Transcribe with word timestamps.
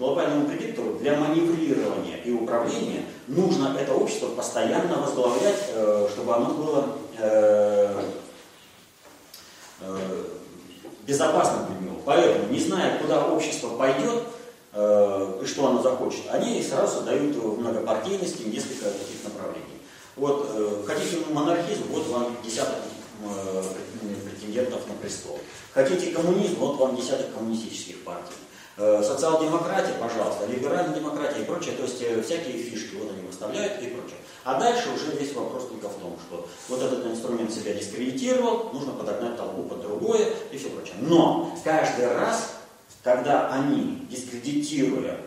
глобальному 0.00 0.48
предиктору 0.48 0.94
для 0.94 1.14
маневрирования 1.16 2.16
и 2.24 2.32
управления 2.32 3.04
нужно 3.28 3.76
это 3.78 3.94
общество 3.94 4.28
постоянно 4.28 4.96
возглавлять, 4.96 5.62
э, 5.68 6.08
чтобы 6.10 6.34
оно 6.34 6.54
было 6.54 6.86
э, 7.18 8.02
э, 9.82 10.24
безопасным 11.06 11.66
для 11.66 11.86
него. 11.86 12.00
Поэтому, 12.06 12.50
не 12.50 12.58
зная, 12.58 12.98
куда 12.98 13.26
общество 13.26 13.76
пойдет 13.76 14.24
и 14.72 15.46
что 15.46 15.66
оно 15.66 15.82
захочет, 15.82 16.30
они 16.30 16.62
сразу 16.62 16.98
создают 16.98 17.34
многопартийности 17.58 18.44
несколько 18.44 18.84
таких 18.84 19.24
направлений. 19.24 19.80
Вот, 20.14 20.48
хотите 20.86 21.16
монархизм, 21.32 21.82
вот 21.90 22.06
вам 22.06 22.36
десяток 22.44 22.76
претендентов 24.30 24.86
на 24.86 24.94
престол. 24.94 25.40
Хотите 25.74 26.12
коммунизм, 26.12 26.54
вот 26.60 26.78
вам 26.78 26.94
десяток 26.94 27.34
коммунистических 27.34 28.04
партий. 28.04 28.36
Э, 28.76 29.02
социал-демократия, 29.02 29.94
пожалуйста, 30.00 30.46
либеральная 30.46 30.94
демократия 30.94 31.42
и 31.42 31.44
прочее, 31.44 31.74
то 31.74 31.82
есть 31.82 32.00
э, 32.02 32.22
всякие 32.22 32.62
фишки 32.62 32.94
вот 32.94 33.10
они 33.10 33.26
выставляют 33.26 33.82
и 33.82 33.88
прочее. 33.88 34.16
А 34.44 34.58
дальше 34.58 34.90
уже 34.90 35.16
весь 35.18 35.34
вопрос 35.34 35.68
только 35.68 35.88
в 35.88 35.98
том, 35.98 36.16
что 36.26 36.48
вот 36.68 36.80
этот 36.80 37.04
инструмент 37.06 37.52
себя 37.52 37.74
дискредитировал, 37.74 38.70
нужно 38.72 38.92
подогнать 38.92 39.36
толпу 39.36 39.64
под 39.64 39.82
другое 39.82 40.28
и 40.52 40.56
все 40.56 40.70
прочее. 40.70 40.94
Но 41.00 41.54
каждый 41.64 42.14
раз, 42.14 42.52
когда 43.02 43.50
они, 43.50 44.06
дискредитируя 44.08 45.18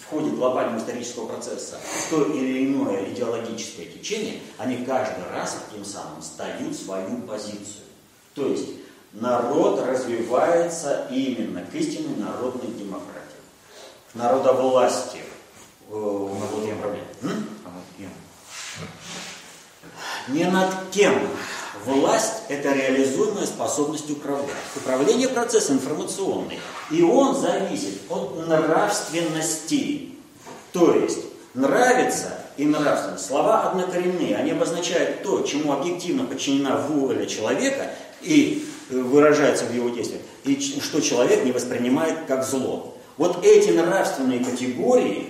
в 0.00 0.06
ходе 0.08 0.30
глобального 0.30 0.78
исторического 0.78 1.26
процесса 1.26 1.78
то 2.10 2.24
или 2.24 2.66
иное 2.66 3.10
идеологическое 3.10 3.86
течение, 3.86 4.40
они 4.56 4.84
каждый 4.84 5.24
раз 5.30 5.58
тем 5.74 5.84
самым 5.84 6.22
стают 6.22 6.74
свою 6.76 7.22
позицию. 7.22 7.84
То 8.34 8.46
есть 8.46 8.68
народ 9.12 9.80
развивается 9.80 11.06
именно 11.10 11.62
к 11.64 11.74
истинной 11.74 12.16
народной 12.16 12.68
демократии, 12.68 13.12
к 14.12 14.14
народовластию. 14.14 15.24
Кем? 17.98 18.08
Не 20.28 20.44
над 20.44 20.70
кем. 20.90 21.14
Власть– 21.84 22.42
это 22.48 22.72
реализуемая 22.72 23.44
способность 23.44 24.08
управлять. 24.08 24.50
Управление– 24.76 25.28
процесс 25.30 25.68
информационный. 25.70 26.60
И 26.90 27.02
он 27.02 27.34
зависит 27.34 28.02
от 28.08 28.46
нравственности. 28.46 30.10
То 30.72 30.94
есть 30.94 31.18
нравится 31.54 32.38
и 32.56 32.66
нравственность. 32.66 33.26
Слова 33.26 33.68
однокоренные. 33.68 34.36
Они 34.36 34.52
обозначают 34.52 35.24
то, 35.24 35.42
чему 35.42 35.72
объективно 35.72 36.24
подчинена 36.24 36.76
воля 36.76 37.26
человека 37.26 37.90
и 38.20 38.71
выражается 38.90 39.64
в 39.64 39.74
его 39.74 39.88
действиях, 39.90 40.22
и 40.44 40.58
что 40.80 41.00
человек 41.00 41.44
не 41.44 41.52
воспринимает 41.52 42.26
как 42.26 42.44
зло. 42.44 42.96
Вот 43.16 43.44
эти 43.44 43.70
нравственные 43.70 44.44
категории, 44.44 45.28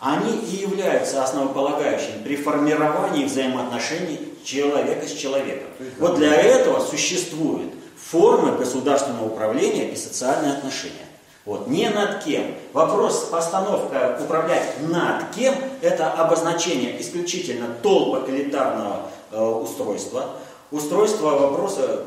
они 0.00 0.36
и 0.36 0.56
являются 0.56 1.22
основополагающими 1.22 2.22
при 2.22 2.36
формировании 2.36 3.24
взаимоотношений 3.24 4.20
человека 4.44 5.06
с 5.06 5.12
человеком. 5.12 5.68
Вот 5.98 6.16
для 6.16 6.34
этого 6.34 6.80
существуют 6.80 7.72
формы 7.96 8.56
государственного 8.58 9.26
управления 9.26 9.90
и 9.90 9.96
социальные 9.96 10.54
отношения. 10.54 11.06
Вот, 11.44 11.66
не 11.68 11.90
над 11.90 12.24
кем. 12.24 12.54
Вопрос, 12.72 13.28
постановка 13.30 14.18
управлять 14.20 14.80
над 14.80 15.30
кем, 15.34 15.54
это 15.82 16.10
обозначение 16.10 17.00
исключительно 17.00 17.66
толпа 17.82 18.22
элитарного 18.30 19.10
э, 19.30 19.42
устройства, 19.42 20.36
устройство 20.74 21.30
вопроса, 21.30 22.04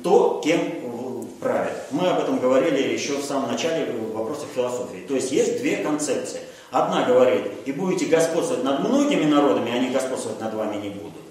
кто 0.00 0.40
кем 0.44 0.60
правит. 1.40 1.72
Мы 1.90 2.08
об 2.08 2.20
этом 2.20 2.38
говорили 2.38 2.92
еще 2.92 3.16
в 3.16 3.24
самом 3.24 3.50
начале 3.50 3.90
вопросов 4.12 4.48
философии. 4.54 5.06
То 5.06 5.14
есть 5.14 5.32
есть 5.32 5.58
две 5.58 5.76
концепции. 5.78 6.40
Одна 6.70 7.04
говорит, 7.04 7.44
и 7.64 7.72
будете 7.72 8.06
господствовать 8.06 8.62
над 8.62 8.80
многими 8.80 9.24
народами, 9.24 9.72
они 9.72 9.90
господствовать 9.90 10.40
над 10.40 10.54
вами 10.54 10.76
не 10.76 10.90
будут. 10.90 11.22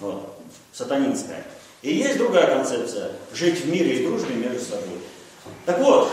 Вот. 0.00 0.34
Сатанинская. 0.72 1.44
И 1.82 1.94
есть 1.94 2.18
другая 2.18 2.56
концепция, 2.56 3.12
жить 3.32 3.60
в 3.60 3.70
мире 3.70 3.98
и 3.98 4.06
дружбе 4.06 4.34
между 4.34 4.60
собой. 4.60 4.98
Так 5.66 5.78
вот, 5.80 6.08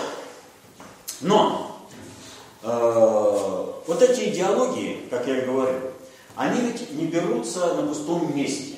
но 1.22 1.88
э, 2.62 3.66
вот 3.88 4.02
эти 4.02 4.30
идеологии, 4.30 5.08
как 5.10 5.28
я 5.28 5.38
и 5.38 5.46
говорю, 5.46 5.80
они 6.36 6.62
ведь 6.62 6.92
не 6.92 7.06
берутся 7.06 7.74
на 7.74 7.88
пустом 7.88 8.36
месте. 8.36 8.75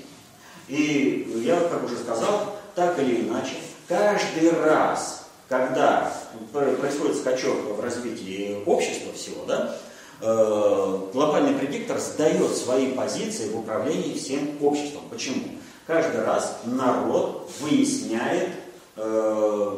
И 0.67 1.43
я, 1.45 1.59
как 1.61 1.85
уже 1.85 1.97
сказал, 1.97 2.57
так 2.75 2.99
или 2.99 3.21
иначе, 3.21 3.53
каждый 3.87 4.51
раз, 4.51 5.27
когда 5.47 6.13
происходит 6.51 7.17
скачок 7.17 7.77
в 7.77 7.81
развитии 7.81 8.61
общества 8.65 9.13
всего, 9.13 9.45
да, 9.45 9.77
э, 10.21 10.99
глобальный 11.13 11.57
предиктор 11.57 11.99
сдает 11.99 12.55
свои 12.55 12.91
позиции 12.91 13.49
в 13.49 13.59
управлении 13.59 14.17
всем 14.17 14.57
обществом. 14.61 15.03
Почему? 15.09 15.43
Каждый 15.85 16.23
раз 16.25 16.59
народ 16.65 17.49
выясняет, 17.61 18.49
э, 18.97 19.77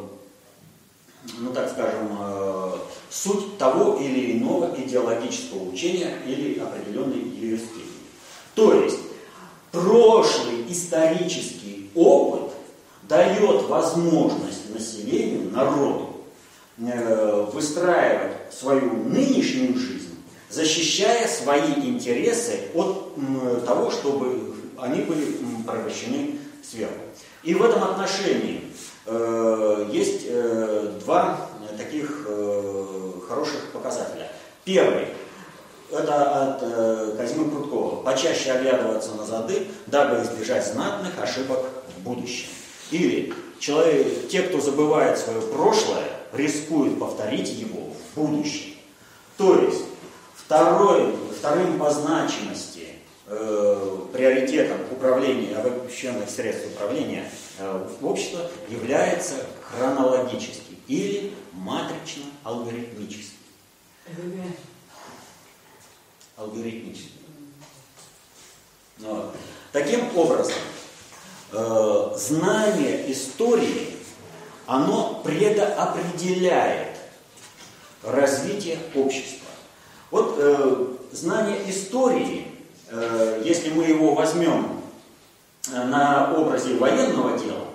ну 1.38 1.54
так 1.54 1.70
скажем, 1.70 2.18
э, 2.20 2.72
суть 3.12 3.58
того 3.60 4.00
или 4.00 4.38
иного 4.38 4.74
идеологического 4.76 5.70
учения 5.70 6.18
или 6.26 6.60
определенной 6.60 7.20
юрисдикции. 7.20 7.84
То 8.56 8.74
есть 8.74 8.98
прошлый 9.72 10.66
исторический 10.70 11.90
опыт 11.96 12.52
дает 13.04 13.64
возможность 13.68 14.74
населению, 14.74 15.52
народу, 15.52 16.24
э, 16.78 17.46
выстраивать 17.52 18.38
свою 18.52 18.94
нынешнюю 19.04 19.78
жизнь, 19.78 20.16
защищая 20.50 21.28
свои 21.28 21.74
интересы 21.74 22.70
от 22.74 23.16
того, 23.66 23.92
чтобы 23.92 24.54
они 24.78 25.02
были 25.02 25.38
превращены 25.68 26.38
сверху. 26.64 26.94
И 27.44 27.54
в 27.54 27.64
этом 27.64 27.84
отношении 27.84 28.64
э, 29.06 29.90
есть 29.92 30.24
э, 30.26 31.00
два 31.04 31.50
таких 31.78 32.28
хороших 33.28 33.72
показателя. 33.72 34.30
Первый 34.66 35.08
это 36.00 36.54
от 36.54 36.60
э, 36.62 37.16
Казимы 37.18 37.50
Прудкова. 37.50 38.04
Почаще 38.04 38.52
оглядываться 38.52 39.14
на 39.16 39.26
зады, 39.26 39.68
дабы 39.88 40.24
избежать 40.24 40.66
знатных 40.66 41.20
ошибок 41.22 41.66
в 41.96 42.02
будущем. 42.02 42.50
Или 42.92 43.34
человек, 43.60 44.30
те, 44.30 44.42
кто 44.44 44.60
забывает 44.60 45.18
свое 45.18 45.42
прошлое, 45.42 46.06
рискуют 46.34 47.00
повторить 47.00 47.50
его 47.50 47.94
в 47.94 48.20
будущем. 48.20 48.76
То 49.38 49.60
есть 49.60 49.84
второй, 50.36 51.16
вторым 51.38 51.78
по 51.78 51.90
значимости 51.92 52.88
э, 53.28 53.98
приоритетом 54.14 54.78
управления, 54.92 55.56
обобщенных 55.56 56.30
средств 56.30 56.68
управления 56.74 57.30
э, 57.60 57.88
общества 58.02 58.50
является 58.70 59.36
хронологический 59.62 60.78
или 60.88 61.34
матрично-алгоритмический 61.54 63.40
алгоритмически. 66.40 67.12
Вот. 69.00 69.36
Таким 69.72 70.18
образом, 70.18 70.56
э, 71.52 72.12
знание 72.16 73.12
истории, 73.12 73.98
оно 74.66 75.22
предопределяет 75.24 76.98
развитие 78.04 78.80
общества. 78.96 79.48
Вот 80.12 80.36
э, 80.38 80.88
знание 81.12 81.70
истории, 81.70 82.48
э, 82.90 83.42
если 83.46 83.72
мы 83.72 83.86
его 83.86 84.16
возьмем 84.16 84.82
на 85.72 86.34
образе 86.36 86.76
военного 86.76 87.38
дела, 87.38 87.66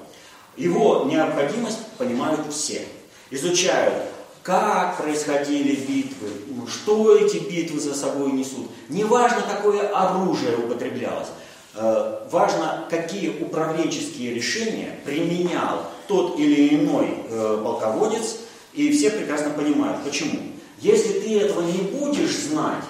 его 0.57 1.05
необходимость 1.05 1.87
понимают 1.99 2.41
все. 2.51 2.87
Изучают 3.31 4.14
как 4.45 4.99
происходили 4.99 5.75
битвы, 5.75 6.29
что 6.69 7.17
эти 7.17 7.39
битвы 7.39 7.81
за 7.81 7.95
собой 7.95 8.31
несут. 8.33 8.71
Не 8.91 9.03
важно, 9.03 9.41
какое 9.41 9.89
оружие 9.89 10.59
употреблялось, 10.59 11.29
э, 11.75 12.29
важно, 12.31 12.85
какие 12.91 13.41
управленческие 13.43 14.35
решения 14.35 14.99
применял 15.07 15.87
тот 16.09 16.39
или 16.39 16.77
иной 16.77 17.25
э, 17.27 17.61
полководец, 17.65 18.37
и 18.75 18.93
все 18.93 19.11
прекрасно 19.11 19.49
понимают, 19.51 20.05
почему. 20.05 20.39
Если 20.79 21.21
ты 21.21 21.41
этого 21.41 21.63
не 21.63 21.79
будешь 21.79 22.37
знать, 22.37 22.85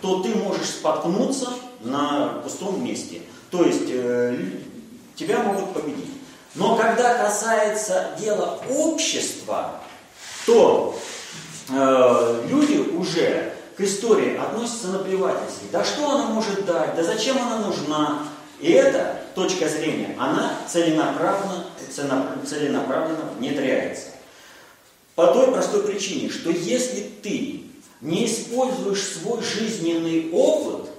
то 0.00 0.22
ты 0.22 0.28
можешь 0.36 0.68
споткнуться 0.68 1.48
на 1.80 2.40
пустом 2.44 2.84
месте. 2.84 3.22
То 3.50 3.64
есть 3.64 3.88
э, 3.88 4.38
тебя 5.16 5.42
могут 5.42 5.72
победить. 5.72 6.06
Но 6.54 6.76
когда 6.76 7.18
касается 7.18 8.10
дела 8.20 8.60
общества, 8.70 9.80
то 10.46 10.98
э, 11.68 12.46
люди 12.48 12.78
уже 12.96 13.54
к 13.76 13.80
истории 13.80 14.36
относятся 14.36 14.88
наплевательски. 14.88 15.64
Да 15.72 15.84
что 15.84 16.10
она 16.10 16.26
может 16.26 16.64
дать? 16.66 16.94
Да 16.96 17.02
зачем 17.02 17.38
она 17.38 17.58
нужна? 17.66 18.28
И 18.60 18.72
эта 18.72 19.22
точка 19.34 19.68
зрения, 19.68 20.14
она 20.18 20.52
целенаправленно, 20.68 21.64
целенаправленно 22.46 23.30
внедряется. 23.38 24.08
По 25.14 25.28
той 25.28 25.50
простой 25.50 25.82
причине, 25.82 26.30
что 26.30 26.50
если 26.50 27.10
ты 27.22 27.62
не 28.00 28.26
используешь 28.26 29.02
свой 29.02 29.42
жизненный 29.42 30.30
опыт, 30.32 30.90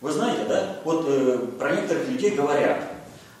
вы 0.00 0.10
знаете, 0.10 0.44
да, 0.48 0.76
вот 0.84 1.04
э, 1.08 1.38
про 1.58 1.72
некоторых 1.72 2.08
людей 2.08 2.30
говорят, 2.30 2.88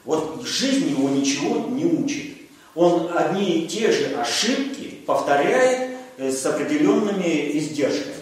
вот 0.04 0.42
жизнь 0.44 0.90
его 0.90 1.08
ничего 1.08 1.68
не 1.68 1.84
учит. 1.84 2.36
Он 2.74 3.10
одни 3.16 3.60
и 3.60 3.68
те 3.68 3.90
же 3.90 4.14
ошибки 4.16 4.91
повторяет 5.06 5.96
э, 6.18 6.30
с 6.30 6.44
определенными 6.46 7.58
издержками. 7.58 8.14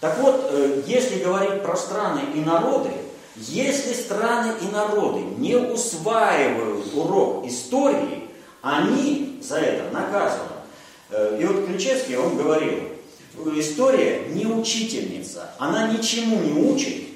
Так 0.00 0.18
вот, 0.18 0.48
э, 0.50 0.82
если 0.86 1.22
говорить 1.22 1.62
про 1.62 1.76
страны 1.76 2.22
и 2.34 2.40
народы, 2.40 2.90
если 3.36 3.94
страны 3.94 4.52
и 4.60 4.66
народы 4.66 5.20
не 5.38 5.56
усваивают 5.56 6.92
урок 6.94 7.46
истории, 7.46 8.28
они 8.62 9.40
за 9.42 9.58
это 9.58 9.90
наказаны. 9.92 10.50
Э, 11.10 11.38
и 11.40 11.44
вот 11.44 11.66
Ключевский, 11.66 12.16
он 12.16 12.36
говорил, 12.36 12.88
история 13.56 14.28
не 14.28 14.46
учительница, 14.46 15.50
она 15.58 15.88
ничему 15.92 16.38
не 16.38 16.52
учит, 16.52 17.08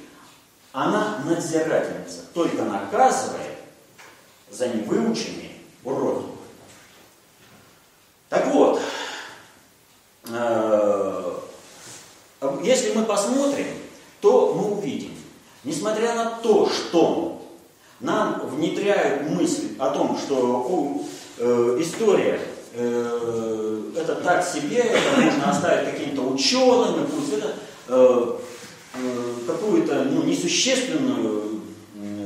она 0.72 1.18
надзирательница, 1.24 2.22
только 2.34 2.62
наказывает 2.62 3.56
за 4.50 4.68
невыученные 4.68 5.52
уроки. 5.82 6.26
Так 8.28 8.46
вот, 8.48 8.80
э, 10.28 11.38
если 12.62 12.84
мы 12.96 13.04
посмотрим, 13.04 13.66
то 14.20 14.54
мы 14.54 14.78
увидим, 14.78 15.12
несмотря 15.64 16.14
на 16.14 16.30
то, 16.42 16.68
что 16.68 17.42
нам 18.00 18.42
внедряют 18.48 19.30
мысль 19.30 19.68
о 19.78 19.90
том, 19.90 20.18
что 20.18 21.04
э, 21.38 21.78
история 21.80 22.40
э, 22.72 23.92
это 23.96 24.16
так 24.16 24.44
себе, 24.44 24.78
это 24.78 25.20
можно 25.20 25.50
оставить 25.50 25.90
каким-то 25.92 26.22
ученым, 26.22 27.06
пусть 27.06 27.32
это 27.32 27.54
э, 27.88 28.36
э, 28.94 29.34
какую-то 29.46 30.04
ну, 30.04 30.22
несущественную, 30.22 31.60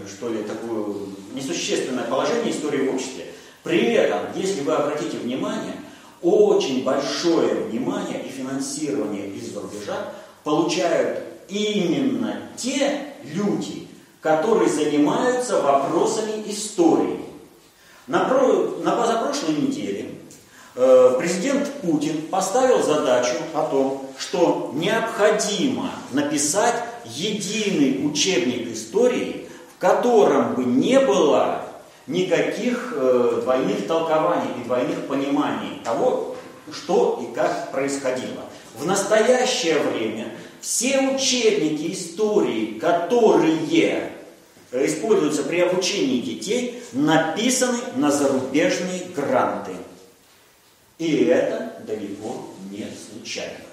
что 0.09 0.29
ли, 0.29 0.43
такую 0.43 1.09
несущественное 1.35 2.05
положение 2.05 2.53
истории 2.53 2.89
в 2.89 2.95
обществе. 2.95 3.27
При 3.63 3.93
этом, 3.93 4.21
если 4.35 4.63
вы 4.63 4.73
обратите 4.73 5.19
внимание, 5.19 5.77
очень 6.23 6.85
большое 6.85 7.55
внимание 7.65 8.23
и 8.25 8.29
финансирование 8.29 9.29
из-за 9.29 9.61
рубежа 9.61 10.13
получают 10.45 11.21
именно 11.49 12.43
те 12.57 13.07
люди, 13.25 13.89
которые 14.21 14.69
занимаются 14.69 15.61
вопросами 15.61 16.43
истории. 16.47 17.21
На, 18.07 18.25
про, 18.25 18.79
на 18.83 18.93
позапрошлой 18.93 19.55
неделе 19.55 20.15
э, 20.75 21.17
президент 21.19 21.71
Путин 21.81 22.23
поставил 22.23 22.83
задачу 22.83 23.37
о 23.55 23.63
том, 23.65 24.07
что 24.19 24.73
необходимо 24.75 25.91
написать 26.11 26.75
единый 27.05 28.05
учебник 28.07 28.73
истории, 28.73 29.49
в 29.77 29.81
котором 29.81 30.55
бы 30.55 30.65
не 30.65 30.99
было 30.99 31.63
никаких 32.07 32.93
э, 32.97 33.41
двойных 33.43 33.87
толкований 33.87 34.51
и 34.61 34.65
двойных 34.65 35.07
пониманий 35.07 35.81
того, 35.85 36.37
что 36.73 37.21
и 37.23 37.35
как 37.35 37.71
происходило. 37.71 38.43
В 38.75 38.87
настоящее 38.87 39.79
время 39.79 40.29
все 40.61 41.01
учебники 41.01 41.93
истории, 41.93 42.79
которые 42.79 44.11
используются 44.73 45.43
при 45.43 45.61
обучении 45.61 46.21
детей, 46.21 46.83
написаны 46.93 47.79
на 47.97 48.11
зарубежные 48.11 49.05
гранты. 49.15 49.73
И 50.99 51.25
это 51.25 51.83
далеко 51.87 52.47
не 52.71 52.87
случайно. 53.11 53.65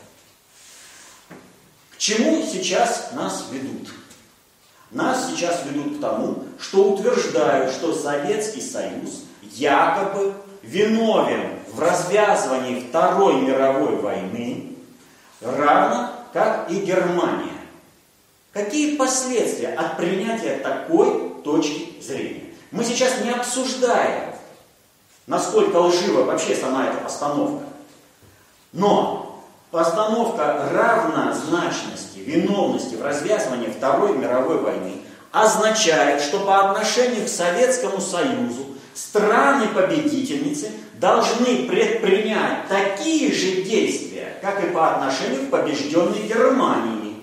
К 1.91 1.97
чему 1.97 2.45
сейчас 2.45 3.11
нас 3.13 3.45
ведут? 3.51 3.89
Нас 4.91 5.29
сейчас 5.29 5.63
ведут 5.65 5.97
к 5.97 6.01
тому, 6.01 6.45
что 6.59 6.94
утверждают, 6.94 7.73
что 7.73 7.94
Советский 7.94 8.61
Союз 8.61 9.23
якобы 9.41 10.33
виновен 10.61 11.59
в 11.73 11.79
развязывании 11.79 12.88
Второй 12.88 13.41
мировой 13.41 13.97
войны, 13.97 14.76
равно 15.42 16.12
как 16.34 16.69
и 16.69 16.81
Германия. 16.81 17.54
Какие 18.51 18.95
последствия 18.95 19.69
от 19.69 19.98
принятия 19.98 20.57
такой 20.57 21.31
точки 21.44 22.01
зрения? 22.01 22.54
Мы 22.72 22.84
сейчас 22.84 23.22
не 23.22 23.30
обсуждаем, 23.30 24.34
насколько 25.25 25.78
лжива 25.78 26.24
вообще 26.24 26.56
сама 26.56 26.88
эта 26.88 26.98
постановка. 26.98 27.66
Но 28.74 29.44
постановка 29.72 30.69
равнозначности, 30.72 32.19
виновности 32.19 32.95
в 32.95 33.04
развязывании 33.04 33.68
Второй 33.68 34.18
мировой 34.18 34.62
войны 34.62 35.01
означает, 35.31 36.22
что 36.22 36.40
по 36.40 36.72
отношению 36.72 37.25
к 37.25 37.30
Советскому 37.30 38.01
Союзу 38.01 38.66
страны-победительницы 38.97 40.71
должны 40.99 41.67
предпринять 41.67 42.67
такие 42.67 43.31
же 43.31 43.61
действия, 43.61 44.38
как 44.41 44.63
и 44.63 44.71
по 44.71 44.95
отношению 44.95 45.45
к 45.45 45.49
побежденной 45.51 46.27
Германии. 46.27 47.15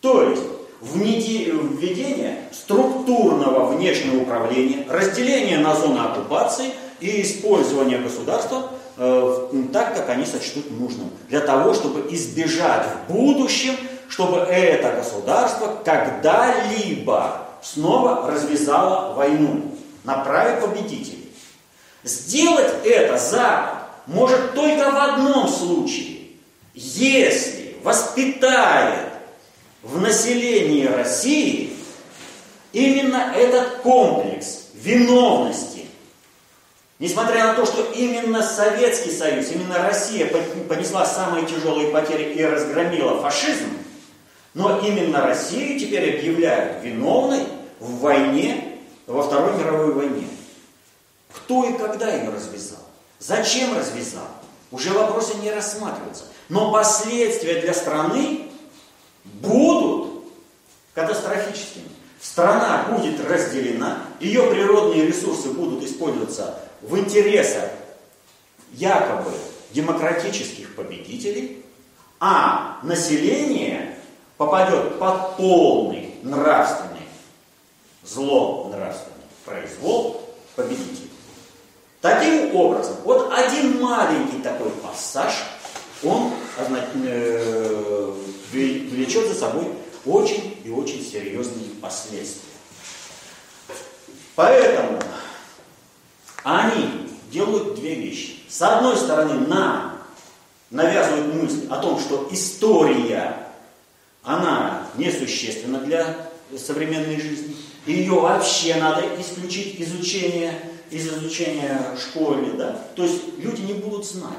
То 0.00 0.22
есть 0.22 0.42
введение 0.80 2.38
структурного 2.52 3.66
внешнего 3.74 4.22
управления, 4.22 4.86
разделение 4.88 5.58
на 5.58 5.74
зоны 5.74 5.98
оккупации 5.98 6.72
и 7.00 7.20
использование 7.22 7.98
государства 7.98 8.70
э, 8.96 9.48
так, 9.72 9.94
как 9.94 10.08
они 10.08 10.24
сочтут 10.24 10.70
нужным, 10.70 11.10
для 11.28 11.40
того, 11.40 11.74
чтобы 11.74 12.06
избежать 12.14 12.86
в 12.86 13.12
будущем, 13.12 13.74
чтобы 14.08 14.38
это 14.38 14.96
государство 14.96 15.76
когда-либо 15.84 17.42
снова 17.62 18.30
развязало 18.30 19.14
войну 19.14 19.75
на 20.06 20.18
праве 20.18 20.60
победителей. 20.60 21.28
Сделать 22.04 22.72
это 22.84 23.18
Запад 23.18 23.82
может 24.06 24.54
только 24.54 24.90
в 24.90 24.96
одном 24.96 25.48
случае, 25.48 26.28
если 26.74 27.76
воспитает 27.82 29.08
в 29.82 30.00
населении 30.00 30.86
России 30.86 31.72
именно 32.72 33.32
этот 33.36 33.78
комплекс 33.78 34.68
виновности. 34.74 35.86
Несмотря 36.98 37.48
на 37.48 37.54
то, 37.54 37.66
что 37.66 37.92
именно 37.92 38.42
Советский 38.42 39.10
Союз, 39.10 39.50
именно 39.50 39.78
Россия 39.78 40.30
понесла 40.68 41.04
самые 41.04 41.46
тяжелые 41.46 41.88
потери 41.88 42.32
и 42.32 42.44
разгромила 42.44 43.20
фашизм, 43.20 43.68
но 44.54 44.78
именно 44.78 45.20
Россию 45.20 45.78
теперь 45.78 46.16
объявляют 46.18 46.82
виновной 46.82 47.40
в 47.80 47.98
войне, 47.98 48.65
во 49.06 49.22
Второй 49.22 49.56
мировой 49.56 49.92
войне. 49.92 50.28
Кто 51.32 51.64
и 51.64 51.76
когда 51.76 52.12
ее 52.12 52.30
развязал? 52.30 52.80
Зачем 53.18 53.76
развязал? 53.76 54.28
Уже 54.70 54.92
вопросы 54.92 55.34
не 55.38 55.50
рассматриваются. 55.50 56.24
Но 56.48 56.72
последствия 56.72 57.60
для 57.60 57.74
страны 57.74 58.48
будут 59.24 60.24
катастрофическими. 60.94 61.88
Страна 62.20 62.86
будет 62.90 63.20
разделена, 63.28 63.98
ее 64.18 64.50
природные 64.50 65.06
ресурсы 65.06 65.50
будут 65.50 65.84
использоваться 65.84 66.58
в 66.80 66.98
интересах 66.98 67.70
якобы 68.72 69.32
демократических 69.70 70.74
победителей, 70.74 71.64
а 72.18 72.78
население 72.82 73.96
попадет 74.36 74.98
под 74.98 75.36
полный 75.36 76.14
нравственный, 76.22 76.85
зло 78.06 78.70
нравственный 78.72 79.16
произвол 79.44 80.30
победителей. 80.54 81.10
Таким 82.00 82.54
образом, 82.54 82.96
вот 83.04 83.32
один 83.32 83.80
маленький 83.80 84.40
такой 84.42 84.70
пассаж, 84.70 85.32
он 86.04 86.32
э, 86.58 88.12
влечет 88.52 89.26
за 89.28 89.34
собой 89.34 89.72
очень 90.04 90.56
и 90.64 90.70
очень 90.70 91.02
серьезные 91.02 91.70
последствия. 91.80 92.42
Поэтому 94.36 95.00
они 96.44 97.08
делают 97.32 97.74
две 97.74 97.94
вещи. 97.94 98.40
С 98.48 98.62
одной 98.62 98.96
стороны, 98.96 99.46
нам 99.48 99.98
навязывают 100.70 101.34
мысль 101.34 101.66
о 101.70 101.78
том, 101.78 101.98
что 101.98 102.28
история, 102.30 103.48
она 104.22 104.86
несущественна 104.96 105.80
для 105.80 106.28
современной 106.56 107.20
жизни. 107.20 107.56
Ее 107.86 108.12
вообще 108.12 108.74
надо 108.76 109.04
исключить 109.20 109.80
изучение, 109.80 110.60
из 110.90 111.06
изучения 111.06 111.80
школьни, 111.98 112.56
да. 112.56 112.80
То 112.94 113.04
есть 113.04 113.38
люди 113.38 113.62
не 113.62 113.74
будут 113.74 114.04
знать 114.04 114.38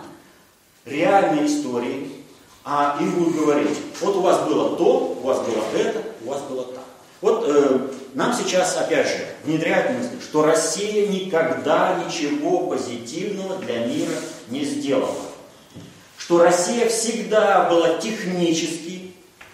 реальной 0.86 1.48
истории, 1.48 2.12
а 2.64 2.98
им 3.00 3.12
будут 3.12 3.36
говорить, 3.38 3.78
вот 4.02 4.16
у 4.18 4.22
вас 4.22 4.46
было 4.48 4.76
то, 4.76 5.18
у 5.22 5.26
вас 5.26 5.40
было 5.40 5.64
это, 5.74 6.04
у 6.26 6.30
вас 6.30 6.42
было 6.42 6.64
так. 6.66 6.84
Вот 7.22 7.46
э, 7.48 7.88
нам 8.14 8.34
сейчас, 8.34 8.78
опять 8.78 9.08
же, 9.08 9.26
внедряют 9.46 9.98
мысль, 9.98 10.22
что 10.22 10.44
Россия 10.44 11.08
никогда 11.08 12.04
ничего 12.06 12.68
позитивного 12.68 13.58
для 13.58 13.86
мира 13.86 14.14
не 14.50 14.66
сделала. 14.66 15.16
что 16.18 16.40
Россия 16.44 16.90
всегда 16.90 17.70
была 17.70 17.98
технически, 18.00 19.14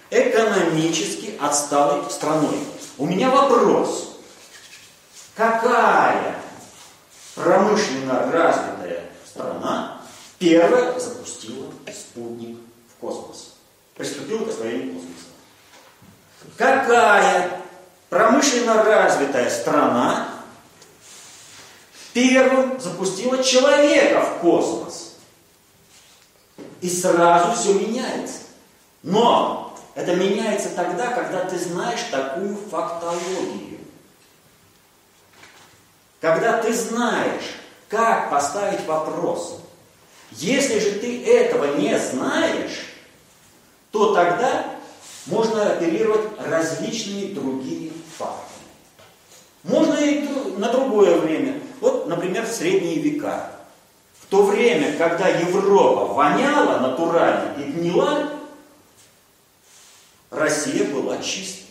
экономически 0.10 1.34
отсталой 1.40 2.10
страной. 2.10 2.58
У 2.98 3.08
меня 3.08 3.32
вопрос. 3.32 4.18
Какая 5.36 6.40
промышленно 7.34 8.32
развитая 8.32 9.10
страна 9.26 10.02
первая 10.38 11.00
запустила 11.00 11.72
спутник 11.92 12.60
в 12.92 13.02
космос? 13.02 13.56
Приступила 13.96 14.46
к 14.46 14.50
освоению 14.50 14.94
космоса. 14.94 15.26
Какая 16.56 17.62
промышленно 18.10 18.84
развитая 18.84 19.50
страна 19.50 20.30
первым 22.14 22.80
запустила 22.80 23.44
человека 23.44 24.22
в 24.22 24.40
космос? 24.40 25.16
И 26.82 26.90
сразу 26.90 27.60
все 27.60 27.74
меняется. 27.74 28.42
Но 29.02 29.63
это 29.96 30.16
меняется 30.16 30.70
тогда, 30.70 31.12
когда 31.12 31.46
ты 31.46 31.58
знаешь 31.58 32.02
такую 32.10 32.56
фактологию. 32.70 33.80
Когда 36.20 36.58
ты 36.62 36.74
знаешь, 36.74 37.44
как 37.90 38.32
поставить 38.32 38.86
вопрос. 38.88 39.60
Если 40.32 40.80
же 40.80 40.94
ты 40.94 41.24
этого 41.26 41.78
не 41.78 41.98
знаешь, 42.00 42.86
то 43.92 44.16
тогда 44.16 44.66
можно 45.28 45.74
оперировать 45.74 46.28
различными 46.40 47.34
другими 47.34 47.94
фактами. 48.18 48.50
Можно 49.64 49.94
и 50.00 50.28
на 50.58 50.70
другое 50.70 51.18
время. 51.20 51.60
Вот, 51.82 52.08
например, 52.08 52.46
в 52.46 52.52
средние 52.52 53.00
века. 53.00 53.52
В 54.20 54.26
то 54.28 54.44
время, 54.44 54.98
когда 54.98 55.28
Европа 55.28 56.06
воняла 56.14 56.80
натурально 56.80 57.54
и 57.60 57.64
гнила, 57.64 58.32
Россия 60.34 60.86
была 60.86 61.18
чистой. 61.18 61.66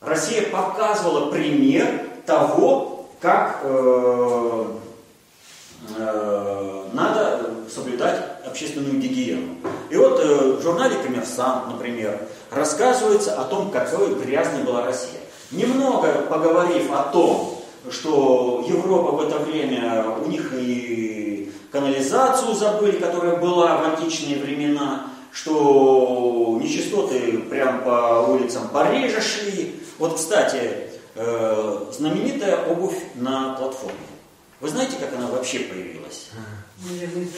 Россия 0.00 0.48
показывала 0.50 1.30
пример 1.30 2.08
того, 2.24 3.08
как 3.20 3.60
э, 3.64 4.64
э, 5.96 6.84
надо 6.92 7.50
соблюдать 7.68 8.24
общественную 8.46 8.98
гигиену. 8.98 9.56
И 9.90 9.96
вот 9.96 10.20
э, 10.20 10.56
в 10.58 10.62
журнале 10.62 10.96
«Коммерсант», 11.02 11.66
например, 11.68 12.18
рассказывается 12.50 13.40
о 13.40 13.44
том, 13.44 13.70
какой 13.70 14.14
грязной 14.14 14.62
была 14.62 14.86
Россия. 14.86 15.20
Немного 15.50 16.26
поговорив 16.30 16.90
о 16.92 17.10
том, 17.12 17.60
что 17.90 18.64
Европа 18.68 19.16
в 19.16 19.20
это 19.26 19.38
время, 19.38 20.04
у 20.24 20.28
них 20.28 20.52
и 20.54 21.52
канализацию 21.72 22.54
забыли, 22.54 22.98
которая 22.98 23.36
была 23.36 23.76
в 23.78 23.84
античные 23.84 24.38
времена, 24.38 25.06
что 25.32 25.99
нечистоты 26.60 27.38
прям 27.50 27.82
по 27.82 28.26
улицам 28.28 28.68
Парижа 28.68 29.20
шли. 29.20 29.80
Вот, 29.98 30.16
кстати, 30.16 30.88
э, 31.14 31.86
знаменитая 31.92 32.66
обувь 32.66 32.98
на 33.14 33.54
платформе. 33.54 33.98
Вы 34.60 34.68
знаете, 34.68 34.96
как 35.00 35.14
она 35.14 35.26
вообще 35.26 35.60
появилась? 35.60 36.28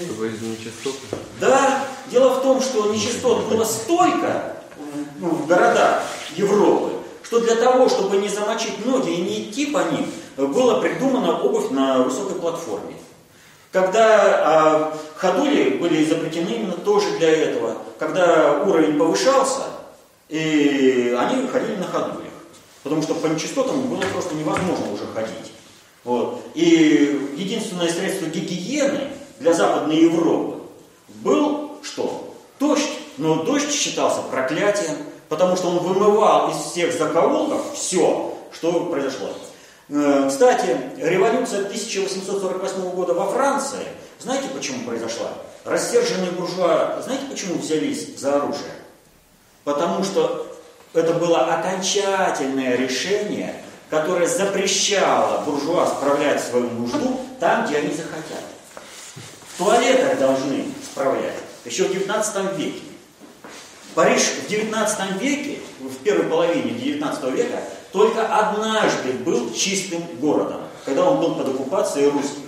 Чтобы 0.05 0.29
из 0.29 0.43
нечистот? 0.43 0.95
Да, 1.41 1.87
дело 2.11 2.35
в 2.35 2.43
том, 2.43 2.61
что 2.61 2.93
нечистот 2.93 3.49
было 3.49 3.65
столько 3.65 4.57
ну, 5.19 5.29
в 5.29 5.47
городах 5.47 6.03
Европы, 6.37 6.93
что 7.23 7.41
для 7.41 7.55
того, 7.55 7.89
чтобы 7.89 8.17
не 8.17 8.29
замочить 8.29 8.85
ноги 8.85 9.11
и 9.11 9.23
не 9.23 9.43
идти 9.45 9.67
по 9.67 9.79
ним, 9.79 10.07
была 10.37 10.81
придумана 10.81 11.41
обувь 11.41 11.71
на 11.71 12.03
высокой 12.03 12.35
платформе. 12.37 12.97
Когда 13.73 14.19
а, 14.45 14.99
ходули 15.17 15.71
были 15.79 16.05
изобретены 16.05 16.51
именно 16.51 16.75
тоже 16.75 17.17
для 17.19 17.31
этого, 17.31 17.79
когда 17.99 18.63
уровень 18.65 18.99
повышался, 18.99 19.63
и 20.29 21.17
они 21.19 21.47
ходили 21.49 21.77
на 21.77 21.87
ходулях. 21.87 22.33
Потому 22.83 23.03
что 23.03 23.15
по 23.15 23.27
нечистотам 23.27 23.89
было 23.89 24.03
просто 24.13 24.35
невозможно 24.35 24.93
уже 24.93 25.07
ходить. 25.15 25.53
Вот. 26.05 26.43
И 26.55 27.31
единственное 27.37 27.89
средство 27.89 28.27
гигиены 28.27 29.09
для 29.41 29.55
Западной 29.55 29.97
Европы 29.97 30.59
был 31.09 31.79
что? 31.83 32.35
Дождь. 32.61 32.91
Но 33.17 33.43
дождь 33.45 33.71
считался 33.73 34.21
проклятием, 34.23 34.97
потому 35.29 35.57
что 35.57 35.69
он 35.69 35.79
вымывал 35.79 36.51
из 36.51 36.57
всех 36.57 36.93
закоулков 36.93 37.75
все, 37.75 38.35
что 38.53 38.87
произошло. 38.87 39.29
Э, 39.95 40.27
кстати, 40.27 40.75
революция 40.97 41.67
1848 41.67 42.91
года 42.93 43.13
во 43.13 43.27
Франции, 43.27 43.87
знаете, 44.19 44.49
почему 44.55 44.87
произошла? 44.87 45.29
Рассерженные 45.67 46.31
буржуа, 46.31 47.03
знаете, 47.05 47.27
почему 47.31 47.59
взялись 47.59 48.19
за 48.19 48.37
оружие? 48.37 48.73
Потому 49.65 50.03
что 50.03 50.57
это 50.95 51.13
было 51.13 51.41
окончательное 51.41 52.75
решение, 52.77 53.55
которое 53.91 54.27
запрещало 54.27 55.43
буржуа 55.45 55.87
справлять 55.87 56.43
свою 56.43 56.71
нужду 56.71 57.21
там, 57.39 57.67
где 57.67 57.77
они 57.77 57.93
захотят. 57.93 58.45
В 59.55 59.59
туалетах 59.59 60.19
должны 60.19 60.69
справлять. 60.83 61.37
Еще 61.67 61.85
в 61.85 61.93
19 61.93 62.57
веке. 62.57 62.81
Париж 63.95 64.23
в 64.45 64.49
19 64.49 65.21
веке, 65.21 65.59
в 65.81 65.97
первой 65.99 66.27
половине 66.27 66.71
19 66.71 67.25
века, 67.33 67.63
только 67.93 68.27
однажды 68.27 69.13
был 69.25 69.53
чистым 69.53 70.03
городом, 70.21 70.63
когда 70.85 71.09
он 71.09 71.21
был 71.21 71.35
под 71.35 71.49
оккупацией 71.49 72.11
русских. 72.11 72.43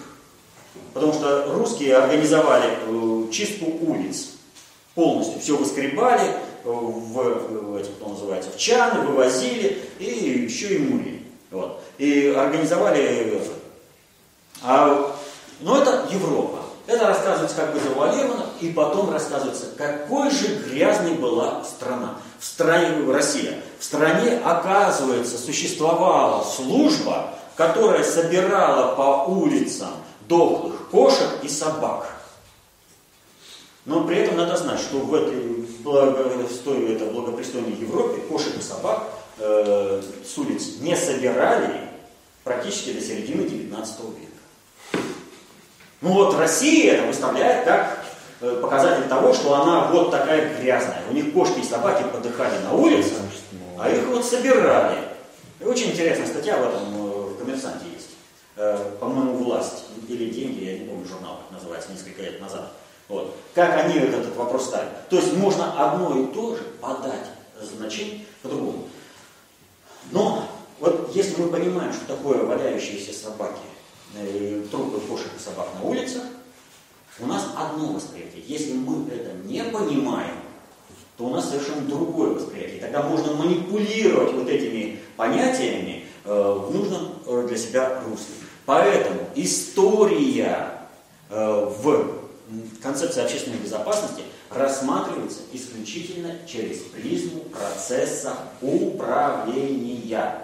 Потому 0.93 1.13
что 1.13 1.53
русские 1.53 1.97
организовали 1.97 2.71
э, 2.87 3.33
чистку 3.33 3.67
улиц. 3.81 4.31
Полностью 4.95 5.41
все 5.41 5.57
выскребали, 5.57 6.29
э, 6.29 6.35
в, 6.65 7.85
кто 7.97 8.09
называется, 8.09 8.51
в 8.51 8.57
чаны, 8.57 9.01
вывозили 9.07 9.83
и 9.99 10.05
еще 10.05 10.77
и 10.77 10.79
мыли. 10.79 11.23
Вот. 11.51 11.83
И 11.99 12.29
организовали 12.37 13.43
а, 14.65 15.15
но 15.61 15.83
это 15.83 16.07
Европа. 16.11 16.61
Это 16.87 17.07
рассказывается 17.07 17.57
как 17.57 17.73
бы 17.73 17.81
завуалировано, 17.81 18.47
и 18.61 18.71
потом 18.71 19.11
рассказывается, 19.11 19.67
какой 19.77 20.31
же 20.31 20.47
грязной 20.67 21.15
была 21.15 21.65
страна. 21.65 22.17
В 22.39 22.45
стране 22.45 23.11
Россия. 23.11 23.61
В 23.79 23.85
стране, 23.85 24.41
оказывается, 24.45 25.39
существовала 25.39 26.45
служба, 26.45 27.35
которая 27.57 28.05
собирала 28.05 28.95
по 28.95 29.31
улицам 29.31 29.91
дохлых 30.29 30.89
кошек 30.91 31.29
и 31.43 31.49
собак. 31.49 32.11
Но 33.85 34.05
при 34.05 34.19
этом 34.19 34.37
надо 34.37 34.57
знать, 34.57 34.81
что 34.81 34.99
в 34.99 35.15
этой 35.15 35.67
благопристойной, 35.83 36.95
это 36.95 37.07
благопристойной 37.07 37.73
Европе 37.73 38.23
кошек 38.23 38.57
и 38.59 38.63
собак 38.63 39.05
э, 39.39 40.03
с 40.25 40.39
улиц 40.39 40.79
не 40.81 40.97
собирали 40.97 41.81
практически 42.45 42.93
до 42.93 43.01
середины 43.01 43.49
19 43.49 44.01
века. 44.01 45.05
Ну 46.01 46.13
вот 46.13 46.35
Россия 46.37 46.95
это 46.95 47.07
выставляет 47.07 47.65
как 47.65 48.04
показатель 48.41 49.09
того, 49.09 49.33
что 49.33 49.55
она 49.55 49.89
вот 49.89 50.11
такая 50.11 50.59
грязная. 50.59 51.03
У 51.11 51.15
них 51.15 51.33
кошки 51.33 51.61
и 51.61 51.65
собаки 51.65 52.05
подыхали 52.13 52.59
на 52.63 52.73
улице, 52.73 53.15
а 53.79 53.91
их 53.91 54.07
вот 54.09 54.25
собирали. 54.25 54.99
И 55.61 55.65
очень 55.65 55.91
интересная 55.91 56.27
статья 56.27 56.57
в 56.59 56.63
этом 56.63 56.83
э, 56.95 57.21
в 57.31 57.39
коммерсанте 57.39 57.87
есть. 57.93 58.11
Э, 58.57 58.93
по-моему, 59.01 59.37
власть 59.45 59.85
или 60.09 60.31
деньги, 60.31 60.65
я 60.65 60.79
не 60.79 60.87
помню, 60.87 61.07
журнал 61.07 61.41
как 61.43 61.59
называется, 61.59 61.93
несколько 61.93 62.23
лет 62.23 62.41
назад. 62.41 62.73
Вот. 63.09 63.35
Как 63.55 63.85
они 63.85 63.99
вот 63.99 64.11
этот 64.11 64.37
вопрос 64.37 64.67
ставят. 64.67 65.09
То 65.09 65.17
есть 65.17 65.37
можно 65.37 65.73
одно 65.91 66.19
и 66.19 66.27
то 66.33 66.57
же 66.57 66.63
подать 66.81 67.27
значение 67.63 68.25
по-другому. 68.43 68.89
Но 70.11 70.47
вот 70.81 71.11
если 71.15 71.41
мы 71.41 71.49
понимаем, 71.49 71.93
что 71.93 72.17
такое 72.17 72.43
валяющиеся 72.43 73.13
собаки, 73.13 73.61
Э, 74.17 74.63
трупы 74.71 75.01
кошек 75.01 75.31
и 75.37 75.43
собак 75.43 75.69
на 75.75 75.89
улицах, 75.89 76.23
у 77.21 77.27
нас 77.27 77.47
одно 77.57 77.93
восприятие. 77.93 78.43
Если 78.47 78.73
мы 78.73 79.09
это 79.09 79.33
не 79.47 79.63
понимаем, 79.65 80.37
то 81.17 81.27
у 81.27 81.31
нас 81.31 81.49
совершенно 81.49 81.83
другое 81.83 82.31
восприятие. 82.31 82.81
Тогда 82.81 83.03
можно 83.03 83.33
манипулировать 83.35 84.33
вот 84.33 84.49
этими 84.49 84.99
понятиями 85.17 86.07
э, 86.25 86.31
в 86.33 86.75
нужном 86.75 87.13
э, 87.27 87.47
для 87.49 87.57
себя 87.57 88.03
русле. 88.09 88.35
Поэтому 88.67 89.21
история 89.35 90.71
в 91.31 92.15
концепции 92.83 93.23
общественной 93.23 93.59
безопасности 93.59 94.23
рассматривается 94.51 95.41
исключительно 95.53 96.37
через 96.47 96.79
призму 96.79 97.41
процесса 97.41 98.35
управления. 98.61 100.44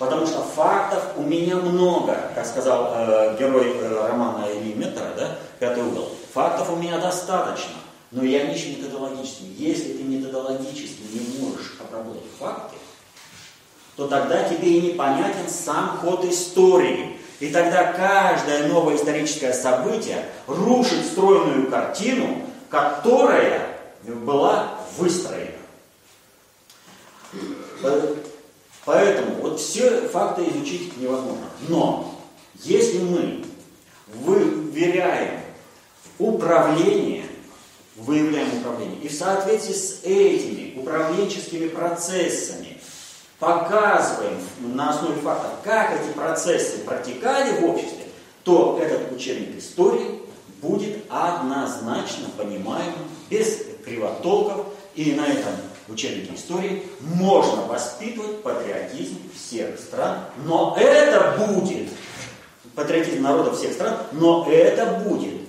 Потому 0.00 0.26
что 0.26 0.40
фактов 0.40 1.02
у 1.18 1.22
меня 1.22 1.56
много, 1.56 2.18
как 2.34 2.46
сказал 2.46 2.90
э, 2.94 3.36
герой 3.38 3.76
э, 3.76 4.08
романа 4.08 4.46
Ильи 4.50 4.72
Метра, 4.72 5.12
да, 5.14 5.36
«Пятый 5.58 5.82
угол». 5.82 6.08
Фактов 6.32 6.70
у 6.70 6.76
меня 6.76 6.96
достаточно, 6.96 7.74
но 8.10 8.24
я 8.24 8.46
нищий 8.46 8.78
методологически. 8.78 9.44
Если 9.58 9.92
ты 9.92 10.02
методологически 10.04 11.02
не 11.12 11.42
можешь 11.42 11.76
обработать 11.78 12.22
факты, 12.38 12.76
то 13.96 14.08
тогда 14.08 14.42
тебе 14.44 14.78
и 14.78 14.92
непонятен 14.92 15.50
сам 15.50 15.98
ход 15.98 16.24
истории. 16.24 17.18
И 17.38 17.50
тогда 17.50 17.92
каждое 17.92 18.68
новое 18.68 18.96
историческое 18.96 19.52
событие 19.52 20.24
рушит 20.46 21.04
стройную 21.04 21.70
картину, 21.70 22.38
которая 22.70 23.76
была 24.02 24.78
выстроена. 24.96 25.50
Поэтому 28.84 29.34
вот 29.42 29.60
все 29.60 30.08
факты 30.08 30.48
изучить 30.48 30.96
невозможно. 30.96 31.46
Но 31.68 32.14
если 32.62 32.98
мы 32.98 33.44
выверяем 34.14 35.40
управление, 36.18 37.24
выявляем 37.96 38.58
управление, 38.58 38.98
и 39.00 39.08
в 39.08 39.12
соответствии 39.12 39.74
с 39.74 40.00
этими 40.02 40.78
управленческими 40.78 41.68
процессами 41.68 42.78
показываем 43.38 44.38
на 44.60 44.90
основе 44.90 45.20
фактов, 45.20 45.50
как 45.62 45.92
эти 46.00 46.12
процессы 46.12 46.78
протекали 46.78 47.60
в 47.60 47.64
обществе, 47.64 48.04
то 48.44 48.78
этот 48.82 49.12
учебник 49.12 49.58
истории 49.58 50.20
будет 50.60 51.04
однозначно 51.08 52.28
понимаемым, 52.36 53.08
без 53.30 53.62
кривотолков, 53.84 54.66
и 54.94 55.12
на 55.12 55.26
этом 55.26 55.54
учебнике 55.92 56.34
истории 56.34 56.82
можно 57.00 57.62
воспитывать 57.62 58.42
патриотизм 58.42 59.18
всех 59.34 59.78
стран, 59.78 60.20
но 60.44 60.76
это 60.78 61.36
будет, 61.38 61.88
патриотизм 62.74 63.22
народов 63.22 63.58
всех 63.58 63.72
стран, 63.72 63.98
но 64.12 64.46
это 64.50 64.86
будет 65.04 65.40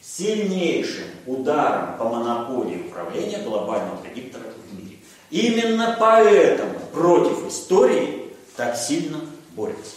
сильнейшим 0.00 1.06
ударом 1.26 1.98
по 1.98 2.04
монополии 2.04 2.86
управления 2.88 3.38
глобального 3.38 3.96
предиктора 3.96 4.44
в 4.68 4.78
мире. 4.78 4.98
Именно 5.30 5.96
поэтому 5.98 6.78
против 6.92 7.48
истории 7.48 8.32
так 8.56 8.76
сильно 8.76 9.20
борются. 9.56 9.96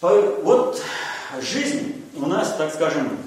Вот 0.00 0.80
жизнь 1.40 2.04
у 2.14 2.26
нас, 2.26 2.54
так 2.56 2.72
скажем, 2.72 3.18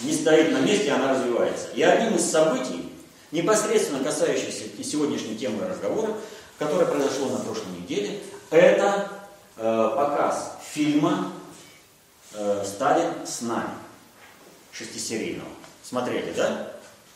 не 0.00 0.12
стоит 0.12 0.52
на 0.52 0.58
месте, 0.58 0.92
она 0.92 1.14
развивается. 1.14 1.70
И 1.74 1.82
одним 1.82 2.14
из 2.14 2.30
событий, 2.30 2.87
непосредственно 3.30 4.02
касающихся 4.02 4.64
сегодняшней 4.82 5.36
темы 5.36 5.66
разговора, 5.66 6.14
которое 6.58 6.86
произошло 6.86 7.28
на 7.28 7.38
прошлой 7.38 7.80
неделе, 7.80 8.20
это 8.50 9.08
э, 9.56 9.92
показ 9.96 10.56
фильма 10.72 11.32
э, 12.34 12.64
«Сталин 12.66 13.26
с 13.26 13.42
нами» 13.42 13.70
шестисерийного. 14.72 15.48
Смотрели, 15.82 16.32
да? 16.32 16.72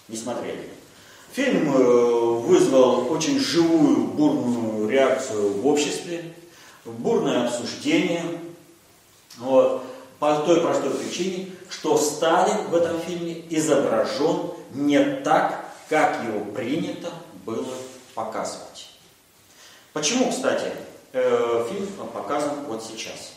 Не 0.09 0.17
смотрели. 0.17 0.69
Фильм 1.33 1.75
э, 1.75 1.83
вызвал 2.41 3.11
очень 3.11 3.39
живую, 3.39 4.09
бурную 4.09 4.89
реакцию 4.89 5.61
в 5.61 5.67
обществе, 5.67 6.35
бурное 6.85 7.47
обсуждение. 7.47 8.23
Вот. 9.39 9.85
По 10.19 10.37
той 10.37 10.61
простой 10.61 10.91
причине, 10.91 11.49
что 11.69 11.97
Сталин 11.97 12.69
в 12.69 12.75
этом 12.75 13.01
фильме 13.01 13.45
изображен 13.51 14.51
не 14.73 15.03
так, 15.23 15.62
как 15.93 16.25
его 16.25 16.47
принято 16.53 17.13
было 17.45 17.75
показывать. 18.15 18.89
Почему, 19.93 20.31
кстати, 20.31 20.73
э, 21.13 21.67
фильм 21.69 21.87
показан 22.15 22.65
вот 22.65 22.83
сейчас? 22.83 23.33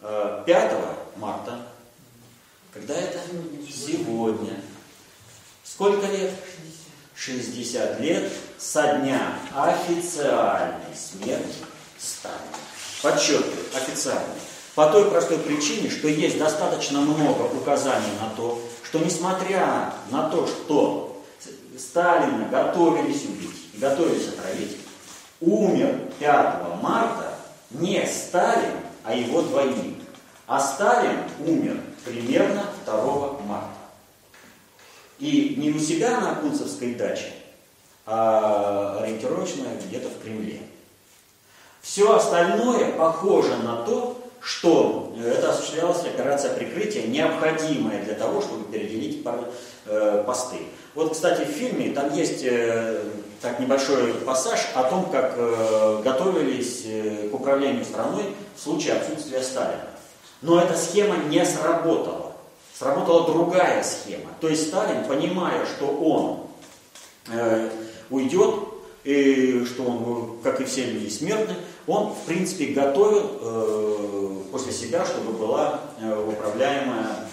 5 0.00 0.48
э, 0.48 0.94
марта, 1.16 1.66
когда 2.72 2.94
это? 2.94 3.18
Сегодня. 3.70 4.62
Сколько 5.62 6.06
лет? 6.06 6.32
60 7.16 8.00
лет 8.00 8.32
со 8.56 8.96
дня 8.96 9.38
официальной 9.54 10.96
смерти 10.96 11.66
Сталина. 11.98 12.40
Подчеркиваю, 13.02 13.66
официальной. 13.74 14.40
По 14.74 14.90
той 14.90 15.10
простой 15.10 15.38
причине, 15.38 15.90
что 15.90 16.08
есть 16.08 16.38
достаточно 16.38 17.00
много 17.00 17.42
указаний 17.42 18.12
на 18.18 18.34
то, 18.34 18.58
что 18.92 18.98
несмотря 18.98 19.94
на 20.10 20.28
то, 20.28 20.46
что 20.46 21.24
Сталина 21.78 22.46
готовились 22.50 23.24
убить 23.24 23.70
и 23.72 23.78
готовились 23.78 24.28
отравить, 24.28 24.76
умер 25.40 26.10
5 26.18 26.82
марта 26.82 27.34
не 27.70 28.06
Сталин, 28.06 28.76
а 29.02 29.14
его 29.14 29.40
двойник. 29.40 29.96
А 30.46 30.60
Сталин 30.60 31.20
умер 31.38 31.80
примерно 32.04 32.66
2 32.84 33.40
марта. 33.46 33.70
И 35.18 35.54
не 35.56 35.70
у 35.70 35.78
себя 35.78 36.20
на 36.20 36.34
Кунцевской 36.34 36.94
даче, 36.94 37.32
а 38.04 38.98
ориентировочно 39.00 39.68
где-то 39.86 40.10
в 40.10 40.22
Кремле. 40.22 40.60
Все 41.80 42.14
остальное 42.14 42.92
похоже 42.98 43.56
на 43.56 43.84
то, 43.84 44.21
что 44.42 45.14
это 45.24 45.50
осуществлялась 45.50 46.04
операция 46.04 46.54
прикрытия, 46.54 47.06
необходимая 47.06 48.02
для 48.04 48.14
того, 48.14 48.42
чтобы 48.42 48.64
переделить 48.64 49.24
э, 49.86 50.24
посты. 50.26 50.58
Вот, 50.94 51.12
кстати, 51.12 51.44
в 51.44 51.52
фильме 51.54 51.92
там 51.92 52.12
есть 52.12 52.42
э, 52.42 53.04
так 53.40 53.60
небольшой 53.60 54.14
пассаж 54.14 54.58
о 54.74 54.82
том, 54.84 55.06
как 55.10 55.34
э, 55.36 56.00
готовились 56.02 56.84
к 57.30 57.34
управлению 57.34 57.84
страной 57.84 58.34
в 58.56 58.60
случае 58.60 58.94
отсутствия 58.94 59.42
Сталина. 59.42 59.86
Но 60.40 60.60
эта 60.60 60.76
схема 60.76 61.16
не 61.28 61.44
сработала. 61.46 62.32
Сработала 62.76 63.26
другая 63.26 63.84
схема. 63.84 64.30
То 64.40 64.48
есть 64.48 64.68
Сталин, 64.68 65.04
понимая, 65.04 65.64
что 65.66 65.86
он 65.86 66.40
уйдет, 68.10 68.54
и 69.04 69.64
что 69.64 69.84
он, 69.84 70.38
как 70.42 70.60
и 70.60 70.64
все 70.64 70.84
люди, 70.84 71.08
смертны, 71.08 71.54
он, 71.86 72.14
в 72.14 72.26
принципе, 72.26 72.66
готовил 72.66 73.30
э, 73.40 74.31
после 74.52 74.70
себя, 74.70 75.04
чтобы 75.04 75.32
была 75.32 75.80
э, 75.98 76.26
управляемая, 76.28 77.26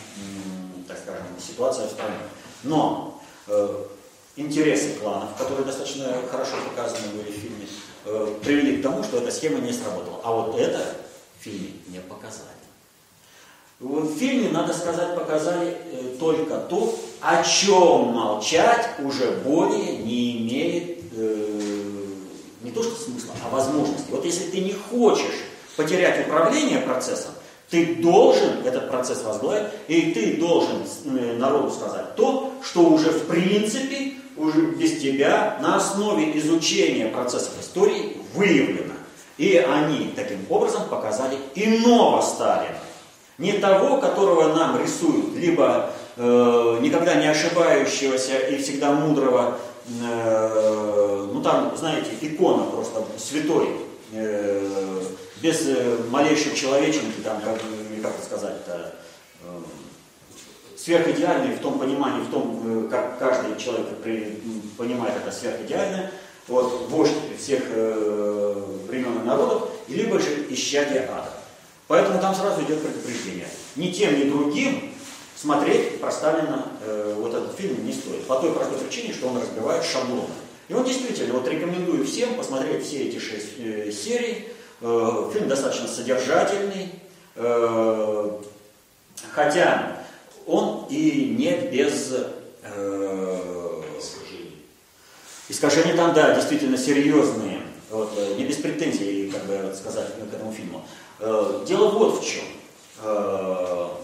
так 0.87 0.97
скажем, 0.97 1.25
ситуация 1.37 1.87
в 1.87 1.91
стране. 1.91 2.17
Но 2.63 3.21
э, 3.47 3.85
интересы 4.37 4.93
кланов, 4.93 5.35
которые 5.37 5.65
достаточно 5.65 6.05
хорошо 6.31 6.55
показаны 6.67 7.09
были 7.13 7.31
в 7.31 7.35
фильме, 7.35 7.67
э, 8.05 8.35
привели 8.41 8.77
к 8.77 8.81
тому, 8.81 9.03
что 9.03 9.17
эта 9.17 9.31
схема 9.31 9.59
не 9.59 9.73
сработала. 9.73 10.21
А 10.23 10.31
вот 10.31 10.57
это 10.57 10.95
в 11.39 11.43
фильме 11.43 11.73
не 11.87 11.99
показали. 11.99 12.47
В 13.81 14.17
фильме, 14.17 14.49
надо 14.49 14.73
сказать, 14.73 15.15
показали 15.15 15.77
только 16.19 16.57
то, 16.57 16.99
о 17.21 17.43
чем 17.43 18.07
молчать 18.07 18.89
уже 18.99 19.31
более 19.45 19.97
не 19.99 20.37
имеет 20.37 20.99
не 22.61 22.71
то 22.71 22.83
что 22.83 22.93
смысла, 22.93 23.33
а 23.41 23.49
возможности. 23.49 24.11
Вот 24.11 24.25
если 24.25 24.51
ты 24.51 24.59
не 24.59 24.73
хочешь 24.73 25.48
потерять 25.79 26.27
управление 26.27 26.79
процессом, 26.79 27.31
ты 27.69 27.95
должен 27.95 28.65
этот 28.65 28.89
процесс 28.89 29.23
возглавить, 29.23 29.67
и 29.87 30.11
ты 30.11 30.37
должен 30.37 30.83
э, 31.05 31.37
народу 31.37 31.71
сказать 31.71 32.15
то, 32.15 32.51
что 32.63 32.81
уже 32.81 33.11
в 33.11 33.27
принципе, 33.27 34.13
уже 34.35 34.61
без 34.71 35.01
тебя 35.01 35.57
на 35.61 35.77
основе 35.77 36.37
изучения 36.37 37.07
процессов 37.07 37.53
истории 37.61 38.17
выявлено. 38.33 38.93
И 39.37 39.55
они 39.55 40.11
таким 40.15 40.39
образом 40.49 40.89
показали 40.89 41.37
иного 41.55 42.21
Сталина. 42.21 42.77
Не 43.37 43.53
того, 43.53 43.97
которого 43.97 44.53
нам 44.53 44.81
рисуют, 44.81 45.35
либо 45.37 45.91
э, 46.17 46.77
никогда 46.81 47.15
не 47.15 47.27
ошибающегося 47.27 48.37
и 48.37 48.57
всегда 48.61 48.91
мудрого 48.91 49.57
Э, 50.03 51.27
ну 51.33 51.41
там, 51.41 51.73
знаете, 51.75 52.11
икона 52.21 52.63
просто 52.65 53.03
святой, 53.17 53.69
э, 54.13 55.01
без 55.41 55.67
э, 55.67 55.97
малейшей 56.09 56.55
человеченки, 56.55 57.21
там, 57.23 57.41
как, 57.41 57.59
как 58.01 58.13
сказать-то, 58.23 58.95
сверхидеальный 60.77 61.55
в 61.55 61.59
том 61.59 61.77
понимании, 61.79 62.23
в 62.23 62.31
том, 62.31 62.87
как 62.89 63.19
каждый 63.19 63.57
человек 63.57 63.87
понимает 64.77 65.15
это 65.17 65.31
сверхидеальное, 65.31 66.11
вот, 66.47 66.87
вождь 66.89 67.11
всех 67.37 67.63
э, 67.67 68.63
времен 68.87 69.21
и 69.21 69.25
народов, 69.25 69.69
либо 69.87 70.19
же 70.19 70.47
исчадие 70.49 71.01
ада. 71.03 71.31
Поэтому 71.87 72.19
там 72.19 72.35
сразу 72.35 72.61
идет 72.63 72.81
предупреждение. 72.81 73.47
Ни 73.75 73.91
тем, 73.91 74.19
ни 74.19 74.29
другим 74.29 74.93
смотреть 75.35 75.99
про 75.99 76.11
э, 76.11 77.15
вот 77.17 77.33
этот 77.33 77.55
фильм 77.55 77.85
не 77.85 77.93
стоит. 77.93 78.25
По 78.25 78.35
той 78.39 78.51
простой 78.51 78.77
причине, 78.79 79.13
что 79.13 79.27
он 79.27 79.41
разбивает 79.41 79.83
шаблоны. 79.83 80.33
И 80.67 80.73
он 80.73 80.83
действительно, 80.83 81.33
вот 81.33 81.47
рекомендую 81.47 82.05
всем 82.05 82.35
посмотреть 82.35 82.85
все 82.85 83.07
эти 83.07 83.19
шесть 83.19 83.53
э, 83.57 83.91
серий. 83.91 84.49
Э, 84.81 85.29
фильм 85.33 85.49
достаточно 85.49 85.87
содержательный, 85.89 86.89
э, 87.35 88.31
хотя 89.33 89.97
он 90.47 90.85
и 90.89 91.35
не 91.37 91.51
без 91.69 92.13
э, 92.63 93.83
искажений 95.49 95.97
там, 95.97 96.13
да, 96.13 96.33
действительно 96.33 96.77
серьезные, 96.77 97.61
вот, 97.89 98.17
не 98.37 98.45
без 98.45 98.55
претензий, 98.57 99.29
как 99.29 99.45
бы 99.45 99.75
сказать, 99.75 100.07
к 100.15 100.33
этому 100.33 100.53
фильму. 100.53 100.85
Дело 101.65 101.89
вот 101.89 102.21
в 102.21 102.25
чем. 102.25 102.45
В 103.01 103.97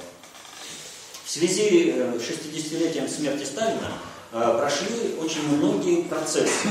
связи 1.25 1.91
с 1.91 2.21
60-летием 2.21 3.07
смерти 3.07 3.45
Сталина 3.45 3.91
прошли 4.31 5.15
очень 5.21 5.47
многие 5.55 6.03
процессы. 6.03 6.67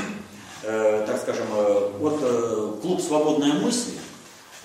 Э, 0.67 1.05
так 1.07 1.21
скажем, 1.21 1.47
э, 1.53 1.91
вот 1.99 2.81
клуб 2.81 3.01
«Свободная 3.03 3.53
мысль», 3.53 3.99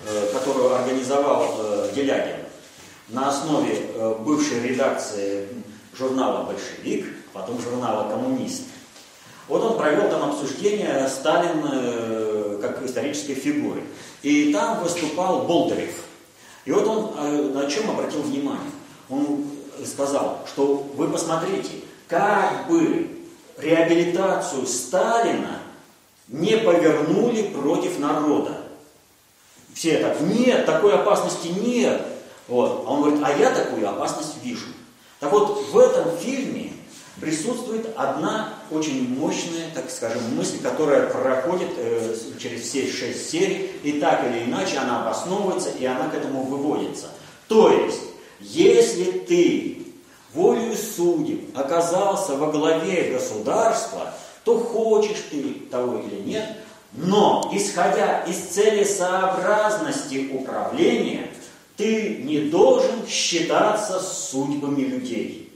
э, 0.06 0.30
которую 0.32 0.74
организовал 0.74 1.54
э, 1.58 1.90
Делягин 1.94 2.36
на 3.08 3.28
основе 3.28 3.74
э, 3.76 4.14
бывшей 4.20 4.62
редакции 4.62 5.48
журнала 5.94 6.44
«Большевик», 6.44 7.06
потом 7.34 7.60
журнала 7.60 8.10
«Коммунист», 8.10 8.62
вот 9.46 9.62
он 9.62 9.76
провел 9.76 10.08
там 10.08 10.30
обсуждение 10.30 11.06
Сталина 11.08 12.58
как 12.62 12.82
исторической 12.82 13.34
фигуры. 13.34 13.82
И 14.22 14.52
там 14.52 14.80
выступал 14.80 15.42
Болдырев. 15.42 16.04
И 16.64 16.70
вот 16.70 16.86
он 16.86 17.52
на 17.52 17.68
чем 17.68 17.90
обратил 17.90 18.22
внимание? 18.22 18.70
Он 19.08 19.44
сказал, 19.84 20.46
что 20.46 20.86
вы 20.94 21.08
посмотрите, 21.08 21.70
как 22.06 22.68
бы 22.68 23.08
реабилитацию 23.58 24.66
Сталина 24.66 25.59
не 26.30 26.56
повернули 26.56 27.42
против 27.42 27.98
народа. 27.98 28.56
Все 29.74 29.98
так, 29.98 30.20
нет, 30.20 30.66
такой 30.66 30.94
опасности 30.94 31.48
нет. 31.48 32.02
Вот. 32.48 32.84
А 32.86 32.90
он 32.90 33.02
говорит, 33.02 33.20
а 33.24 33.32
я 33.36 33.50
такую 33.50 33.88
опасность 33.88 34.42
вижу. 34.42 34.66
Так 35.18 35.32
вот, 35.32 35.68
в 35.70 35.78
этом 35.78 36.16
фильме 36.18 36.72
присутствует 37.20 37.86
одна 37.96 38.54
очень 38.70 39.08
мощная, 39.08 39.70
так 39.74 39.90
скажем, 39.90 40.22
мысль, 40.34 40.60
которая 40.62 41.08
проходит 41.08 41.68
э, 41.76 42.16
через 42.38 42.62
все 42.62 42.90
шесть 42.90 43.30
серий, 43.30 43.70
и 43.82 44.00
так 44.00 44.24
или 44.26 44.44
иначе 44.44 44.78
она 44.78 45.02
обосновывается, 45.02 45.70
и 45.70 45.84
она 45.84 46.08
к 46.08 46.14
этому 46.14 46.44
выводится. 46.44 47.08
То 47.46 47.70
есть, 47.70 48.00
если 48.40 49.04
ты 49.10 49.86
волею 50.32 50.74
судеб 50.76 51.56
оказался 51.56 52.36
во 52.36 52.50
главе 52.50 53.12
государства, 53.12 54.14
то 54.44 54.58
хочешь 54.58 55.24
ты 55.30 55.54
того 55.70 55.98
или 55.98 56.20
нет, 56.20 56.56
но 56.92 57.50
исходя 57.52 58.22
из 58.24 58.36
целесообразности 58.36 60.30
управления, 60.32 61.28
ты 61.76 62.18
не 62.24 62.50
должен 62.50 63.06
считаться 63.06 64.00
с 64.00 64.30
судьбами 64.30 64.82
людей. 64.82 65.50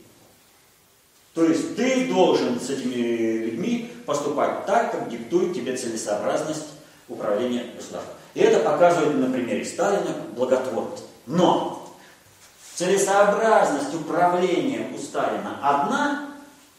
То 1.35 1.45
есть 1.45 1.77
ты 1.77 2.07
должен 2.07 2.61
с 2.61 2.71
этими 2.71 3.45
людьми 3.45 3.91
поступать 4.07 4.65
так, 4.67 4.93
как 4.93 5.11
диктует 5.11 5.53
тебе 5.53 5.77
целесообразность 5.77 6.67
управления 7.09 7.67
государством. 7.75 8.15
И 8.35 8.41
это 8.41 8.61
показывает 8.61 9.17
на 9.17 9.33
примере 9.33 9.65
Сталина 9.65 10.15
благотворность. 10.37 11.05
Но 11.27 11.93
целесообразность 12.77 13.95
управления 13.95 14.89
у 14.95 14.99
Сталина 14.99 15.59
одна, 15.63 16.34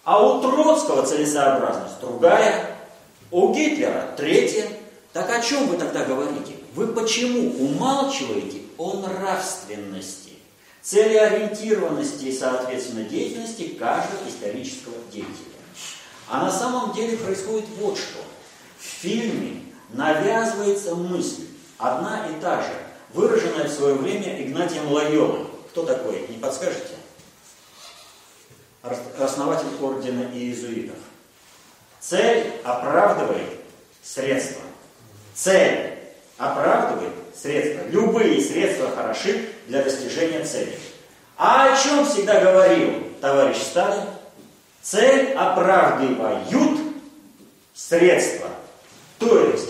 а 0.06 0.24
у 0.24 0.40
Троцкого 0.40 1.06
целесообразность 1.06 2.00
другая, 2.00 2.78
у 3.32 3.54
Гитлера 3.54 4.14
третья. 4.16 4.68
Так 5.12 5.30
о 5.32 5.42
чем 5.42 5.68
вы 5.68 5.78
тогда 5.78 6.06
говорите? 6.06 6.54
Вы 6.76 6.88
почему 6.88 7.52
умалчиваете 7.66 8.62
о 8.78 8.94
нравственности, 8.94 10.34
целеориентированности 10.82 12.26
и, 12.26 12.38
соответственно, 12.38 13.04
деятельности 13.04 13.70
каждого 13.80 14.30
исторического 14.30 14.96
деятеля? 15.12 15.56
А 16.30 16.44
на 16.44 16.52
самом 16.52 16.94
деле 16.94 17.18
происходит 17.18 17.66
вот 17.80 17.98
что. 17.98 18.20
В 18.78 18.84
фильме 18.84 19.62
навязывается 19.90 20.96
мысль, 20.96 21.46
одна 21.78 22.28
и 22.28 22.40
та 22.42 22.62
же, 22.62 22.74
выраженная 23.14 23.68
в 23.68 23.72
свое 23.72 23.96
время 23.96 24.44
Игнатием 24.44 24.92
Лайолой. 24.92 25.46
Кто 25.72 25.84
такой? 25.84 26.28
Не 26.30 26.38
подскажете? 26.38 26.95
Основатель 29.20 29.68
ордена 29.82 30.30
иезуитов. 30.34 30.98
Цель 32.00 32.54
оправдывает 32.64 33.60
средства. 34.04 34.62
Цель 35.34 35.98
оправдывает 36.38 37.14
средства. 37.36 37.88
Любые 37.90 38.40
средства 38.42 38.92
хороши 38.92 39.50
для 39.68 39.82
достижения 39.82 40.44
цели. 40.46 40.78
А 41.38 41.74
о 41.74 41.78
чем 41.78 42.06
всегда 42.06 42.40
говорил 42.40 43.04
товарищ 43.22 43.58
Сталин? 43.58 44.06
Цель 44.82 45.34
оправдывают 45.34 46.80
средства. 47.74 48.50
То 49.18 49.40
есть 49.50 49.70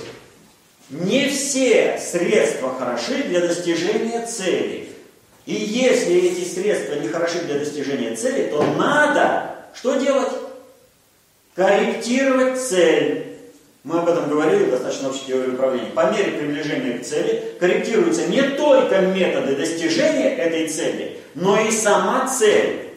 не 0.89 1.29
все 1.29 1.97
средства 1.99 2.75
хороши 2.77 3.23
для 3.23 3.39
достижения 3.39 4.25
цели. 4.25 4.94
И 5.45 5.53
если 5.53 6.15
эти 6.15 6.43
средства 6.43 6.95
не 6.95 7.07
хороши 7.07 7.41
для 7.41 7.59
достижения 7.59 8.15
цели, 8.15 8.49
то 8.49 8.63
надо 8.63 9.55
что 9.75 9.95
делать? 9.95 10.31
Корректировать 11.53 12.59
цель. 12.59 13.37
Мы 13.83 13.99
об 13.99 14.09
этом 14.09 14.27
говорили 14.27 14.71
достаточно 14.71 15.09
общей 15.09 15.27
теории 15.27 15.51
управления. 15.51 15.91
По 15.91 16.11
мере 16.11 16.31
приближения 16.31 16.97
к 16.97 17.05
цели 17.05 17.55
корректируются 17.59 18.25
не 18.27 18.41
только 18.41 19.01
методы 19.01 19.55
достижения 19.55 20.35
этой 20.35 20.67
цели, 20.67 21.19
но 21.35 21.59
и 21.59 21.69
сама 21.69 22.27
цель. 22.27 22.89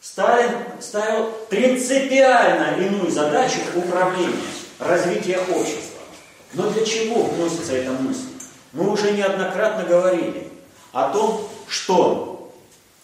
Сталин 0.00 0.50
ставил 0.80 1.30
принципиально 1.50 2.82
иную 2.82 3.10
задачу 3.10 3.58
управления, 3.74 4.32
развития 4.78 5.40
общества. 5.40 6.00
Но 6.54 6.70
для 6.70 6.86
чего 6.86 7.24
вносится 7.24 7.74
эта 7.74 7.90
мысль? 7.90 8.28
Мы 8.72 8.90
уже 8.90 9.12
неоднократно 9.12 9.84
говорили 9.84 10.45
о 10.92 11.10
том, 11.10 11.48
что 11.68 12.52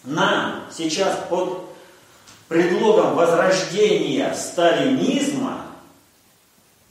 нам 0.04 0.64
сейчас 0.74 1.18
под 1.28 1.64
предлогом 2.48 3.14
возрождения 3.14 4.34
сталинизма 4.34 5.66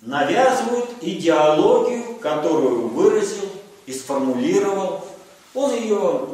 навязывают 0.02 0.90
идеологию, 1.02 2.16
которую 2.16 2.88
выразил 2.88 3.50
и 3.86 3.94
сформулировал. 3.94 5.06
Он 5.54 5.74
ее 5.76 6.28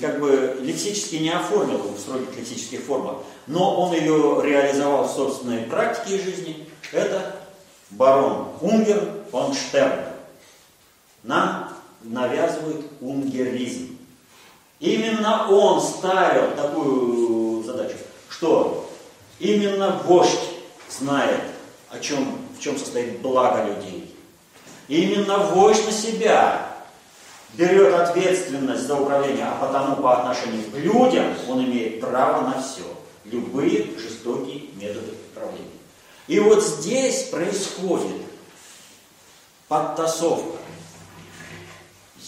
как 0.00 0.20
бы 0.20 0.58
лексически 0.60 1.16
не 1.16 1.30
оформил 1.30 1.78
в 1.78 1.98
строгих 1.98 2.36
лексических 2.36 2.80
формах, 2.82 3.16
но 3.46 3.82
он 3.82 3.94
ее 3.94 4.40
реализовал 4.42 5.08
в 5.08 5.10
собственной 5.10 5.62
практике 5.62 6.22
жизни. 6.22 6.68
Это 6.92 7.34
барон 7.90 8.48
Унгер 8.60 9.24
фон 9.30 9.54
Штерн. 9.54 10.04
Нам 11.24 11.72
навязывают 12.02 12.86
унгеризм. 13.00 13.98
Именно 14.80 15.46
он 15.50 15.80
ставил 15.82 16.56
такую 16.56 17.62
задачу, 17.62 17.98
что 18.30 18.90
именно 19.38 20.00
вождь 20.04 20.40
знает, 20.88 21.42
о 21.90 21.98
чем, 21.98 22.38
в 22.58 22.62
чем 22.62 22.78
состоит 22.78 23.20
благо 23.20 23.64
людей. 23.64 24.14
И 24.88 25.02
именно 25.02 25.36
вождь 25.38 25.84
на 25.84 25.92
себя 25.92 26.66
берет 27.52 27.92
ответственность 27.92 28.86
за 28.86 28.96
управление, 28.96 29.44
а 29.44 29.66
потому 29.66 29.96
по 29.96 30.18
отношению 30.18 30.70
к 30.70 30.74
людям 30.74 31.26
он 31.46 31.62
имеет 31.64 32.00
право 32.00 32.48
на 32.48 32.62
все. 32.62 32.84
Любые 33.26 33.98
жестокие 33.98 34.62
методы 34.76 35.12
управления. 35.30 35.66
И 36.26 36.40
вот 36.40 36.64
здесь 36.64 37.24
происходит 37.24 38.22
подтасовка. 39.68 40.58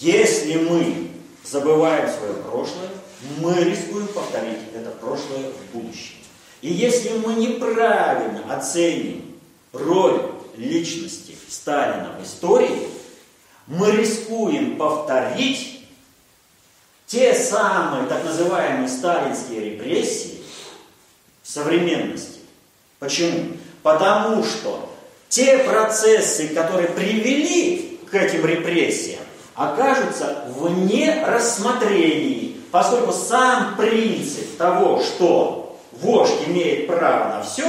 Если 0.01 0.57
мы 0.57 1.12
забываем 1.45 2.11
свое 2.11 2.35
прошлое, 2.35 2.91
мы 3.39 3.55
рискуем 3.63 4.09
повторить 4.09 4.59
это 4.75 4.91
прошлое 4.91 5.51
в 5.51 5.77
будущем. 5.77 6.17
И 6.61 6.73
если 6.73 7.11
мы 7.19 7.35
неправильно 7.35 8.55
оценим 8.55 9.37
роль 9.73 10.23
личности 10.57 11.35
Сталина 11.49 12.15
в 12.19 12.25
истории, 12.25 12.89
мы 13.67 13.91
рискуем 13.93 14.77
повторить 14.77 15.85
те 17.07 17.35
самые 17.35 18.07
так 18.07 18.25
называемые 18.25 18.89
сталинские 18.89 19.73
репрессии 19.73 20.43
в 21.43 21.49
современности. 21.49 22.41
Почему? 22.99 23.57
Потому 23.83 24.45
что 24.45 24.89
те 25.29 25.59
процессы, 25.59 26.49
которые 26.49 26.89
привели 26.89 27.99
к 28.11 28.15
этим 28.15 28.47
репрессиям, 28.47 29.23
окажутся 29.55 30.45
вне 30.49 31.25
рассмотрений, 31.27 32.61
поскольку 32.71 33.13
сам 33.13 33.77
принцип 33.77 34.57
того, 34.57 35.03
что 35.03 35.79
вождь 35.93 36.47
имеет 36.47 36.87
право 36.87 37.37
на 37.37 37.43
все, 37.43 37.65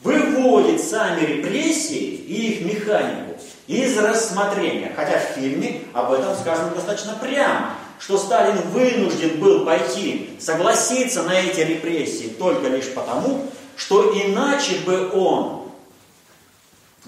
выводит 0.00 0.82
сами 0.82 1.20
репрессии 1.20 1.96
и 1.96 2.52
их 2.52 2.60
механику 2.62 3.28
из 3.66 3.96
рассмотрения. 3.98 4.92
Хотя 4.94 5.18
в 5.18 5.38
фильме 5.38 5.82
об 5.92 6.12
этом 6.12 6.34
сказано 6.36 6.70
достаточно 6.70 7.14
прямо, 7.20 7.74
что 8.00 8.16
Сталин 8.16 8.60
вынужден 8.72 9.40
был 9.40 9.64
пойти 9.64 10.30
согласиться 10.40 11.22
на 11.22 11.38
эти 11.38 11.60
репрессии 11.60 12.28
только 12.38 12.68
лишь 12.68 12.92
потому, 12.94 13.50
что 13.76 14.12
иначе 14.12 14.76
бы 14.86 15.10
он 15.12 15.68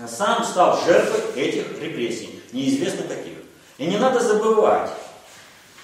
сам 0.09 0.45
стал 0.45 0.81
жертвой 0.85 1.41
этих 1.41 1.81
репрессий, 1.81 2.41
неизвестно 2.53 3.03
каких. 3.05 3.30
И 3.81 3.87
не 3.87 3.97
надо 3.97 4.21
забывать, 4.21 4.91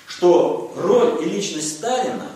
что 0.07 0.71
роль 0.77 1.25
и 1.25 1.31
личность 1.31 1.79
Сталина 1.79 2.31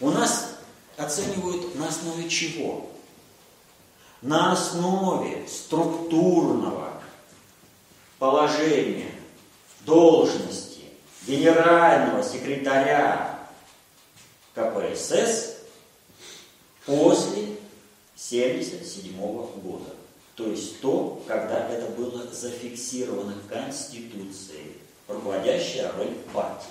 у 0.00 0.08
нас 0.08 0.54
оценивают 0.96 1.74
на 1.74 1.88
основе 1.88 2.26
чего? 2.26 2.88
На 4.22 4.52
основе 4.52 5.46
структурного 5.46 6.94
положение 8.18 9.12
должности 9.80 10.84
генерального 11.26 12.24
секретаря 12.24 13.46
КПСС 14.54 15.58
после 16.86 17.58
1977 18.16 19.18
года. 19.60 19.97
То 20.38 20.44
есть 20.44 20.80
то, 20.80 21.20
когда 21.26 21.68
это 21.68 21.90
было 22.00 22.22
зафиксировано 22.32 23.34
Конституцией, 23.48 24.78
руководящая 25.08 25.90
роль 25.98 26.14
партии. 26.32 26.68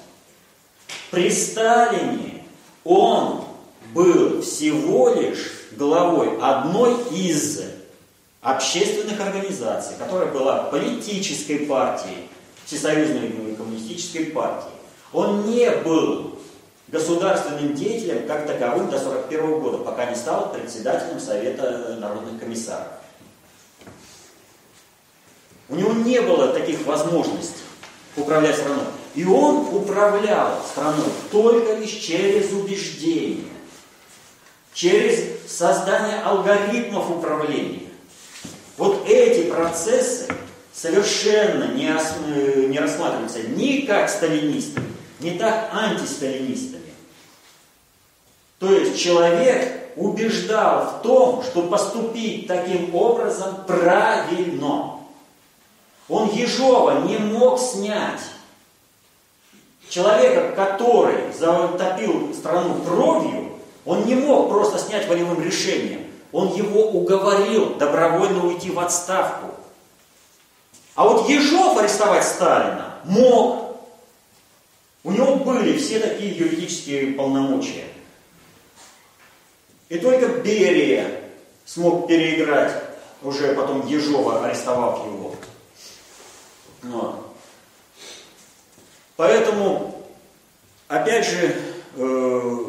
При 1.11 1.29
Сталине 1.29 2.45
он 2.85 3.43
был 3.93 4.41
всего 4.41 5.13
лишь 5.13 5.67
главой 5.73 6.37
одной 6.39 6.95
из 7.11 7.61
общественных 8.39 9.19
организаций, 9.19 9.97
которая 9.99 10.31
была 10.31 10.63
политической 10.63 11.65
партией, 11.65 12.29
Всесоюзной 12.65 13.55
коммунистической 13.57 14.27
партией. 14.27 14.75
Он 15.11 15.49
не 15.49 15.69
был 15.71 16.39
государственным 16.87 17.73
деятелем 17.75 18.27
как 18.27 18.47
таковым 18.47 18.89
до 18.89 18.97
1941 18.97 19.59
года, 19.59 19.77
пока 19.79 20.09
не 20.09 20.15
стал 20.15 20.53
председателем 20.53 21.19
Совета 21.19 21.97
народных 21.99 22.39
комиссаров. 22.39 22.96
У 25.69 25.75
него 25.75 25.93
не 25.93 26.21
было 26.21 26.49
таких 26.49 26.85
возможностей 26.85 27.63
управлять 28.15 28.55
страной. 28.55 28.85
И 29.15 29.25
он 29.25 29.67
управлял 29.73 30.61
страной 30.69 31.07
только 31.31 31.73
лишь 31.73 31.91
через 31.91 32.51
убеждение, 32.51 33.45
через 34.73 35.23
создание 35.47 36.19
алгоритмов 36.21 37.09
управления. 37.09 37.89
Вот 38.77 39.07
эти 39.07 39.49
процессы 39.49 40.27
совершенно 40.71 41.73
не, 41.73 41.93
ос, 41.93 42.13
не 42.67 42.77
рассматриваются 42.77 43.41
ни 43.41 43.81
как 43.81 44.09
сталинистами, 44.09 44.85
ни 45.19 45.31
так 45.31 45.71
антисталинистами. 45.73 46.83
То 48.59 48.71
есть 48.71 49.01
человек 49.01 49.89
убеждал 49.95 50.99
в 50.99 51.01
том, 51.01 51.43
что 51.43 51.63
поступить 51.63 52.47
таким 52.47 52.93
образом 52.95 53.65
правильно. 53.65 54.96
Он 56.09 56.29
Ежова 56.29 57.01
не 57.01 57.17
мог 57.17 57.59
снять. 57.59 58.21
Человека, 59.89 60.53
который 60.55 61.31
затопил 61.33 62.33
страну 62.33 62.81
кровью, 62.83 63.53
он 63.85 64.05
не 64.05 64.15
мог 64.15 64.49
просто 64.49 64.79
снять 64.79 65.07
волевым 65.07 65.41
решением. 65.41 66.05
Он 66.31 66.53
его 66.53 66.89
уговорил 66.89 67.75
добровольно 67.75 68.45
уйти 68.45 68.69
в 68.69 68.79
отставку. 68.79 69.47
А 70.95 71.07
вот 71.07 71.29
Ежов 71.29 71.77
арестовать 71.77 72.25
Сталина 72.25 72.95
мог. 73.05 73.77
У 75.03 75.11
него 75.11 75.35
были 75.37 75.77
все 75.77 75.99
такие 75.99 76.35
юридические 76.35 77.13
полномочия. 77.13 77.85
И 79.87 79.99
только 79.99 80.27
Берия 80.27 81.21
смог 81.65 82.07
переиграть 82.07 82.73
уже 83.21 83.53
потом 83.53 83.87
Ежова, 83.87 84.45
арестовав 84.45 85.05
его. 85.05 85.26
Вот. 86.87 87.35
Поэтому, 89.15 90.03
опять 90.87 91.25
же, 91.25 91.55
э, 91.95 92.65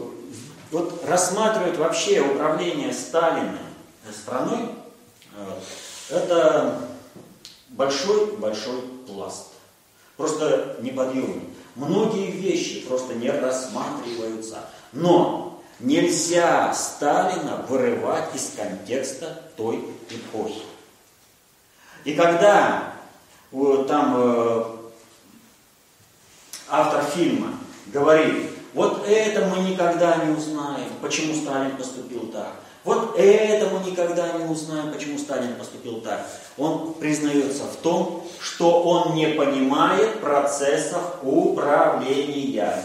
вот 0.71 1.05
рассматривают 1.07 1.77
вообще 1.77 2.21
управление 2.21 2.93
Сталиным 2.93 3.59
страной, 4.13 4.71
э, 5.37 5.61
это 6.11 6.89
большой-большой 7.69 8.83
пласт. 9.07 9.49
Просто 10.17 10.77
неподъемный. 10.81 11.49
Многие 11.77 12.31
вещи 12.31 12.87
просто 12.87 13.15
не 13.15 13.31
рассматриваются. 13.31 14.65
Но 14.93 15.63
нельзя 15.79 16.75
Сталина 16.75 17.65
вырывать 17.69 18.35
из 18.35 18.53
контекста 18.57 19.43
той 19.57 19.85
эпохи. 20.11 20.63
И 22.05 22.15
когда 22.15 22.95
там 23.89 24.15
э, 24.17 24.65
автор 26.69 27.05
фильма 27.05 27.55
говорит, 27.87 28.51
вот 28.75 29.07
это 29.09 29.47
мы 29.47 29.69
никогда 29.69 30.17
не 30.25 30.35
узнаем, 30.35 30.89
почему 31.01 31.35
Сталин 31.35 31.77
поступил 31.77 32.27
так. 32.27 32.53
Вот 32.85 33.19
это 33.19 33.69
мы 33.71 33.91
никогда 33.91 34.33
не 34.33 34.45
узнаем, 34.45 34.93
почему 34.93 35.19
Сталин 35.19 35.57
поступил 35.57 36.01
так. 36.01 36.27
Он 36.57 36.95
признается 36.95 37.65
в 37.65 37.77
том, 37.77 38.25
что 38.41 38.83
он 38.83 39.15
не 39.15 39.29
понимает 39.29 40.21
процессов 40.21 41.17
управления. 41.23 42.83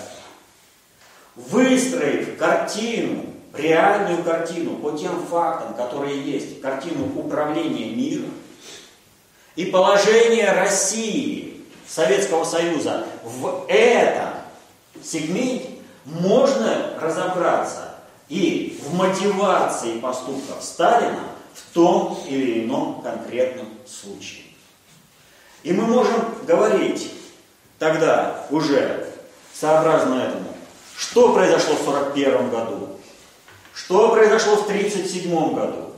Выстроив 1.35 2.37
картину, 2.37 3.25
реальную 3.53 4.23
картину 4.23 4.77
по 4.77 4.91
тем 4.91 5.25
фактам, 5.25 5.75
которые 5.75 6.21
есть, 6.21 6.61
картину 6.61 7.07
управления 7.15 7.93
миром 7.93 8.31
и 9.55 9.65
положение 9.65 10.51
России, 10.51 11.61
Советского 11.87 12.43
Союза 12.43 13.05
в 13.23 13.65
этом 13.67 14.29
сегменте, 15.03 15.69
можно 16.05 16.97
разобраться 16.99 17.95
и 18.29 18.81
в 18.83 18.95
мотивации 18.95 19.99
поступков 19.99 20.63
Сталина 20.63 21.23
в 21.53 21.73
том 21.73 22.19
или 22.27 22.63
ином 22.63 23.01
конкретном 23.01 23.67
случае. 23.85 24.43
И 25.61 25.71
мы 25.71 25.85
можем 25.85 26.35
говорить 26.45 27.11
тогда 27.79 28.45
уже 28.49 29.07
сообразно 29.53 30.15
этому, 30.15 30.49
что 30.97 31.33
произошло 31.33 31.75
в 31.75 31.87
1941 31.87 32.49
году, 32.49 32.89
что 33.73 34.09
произошло 34.09 34.55
в 34.57 34.63
1937 34.63 35.53
году, 35.53 35.91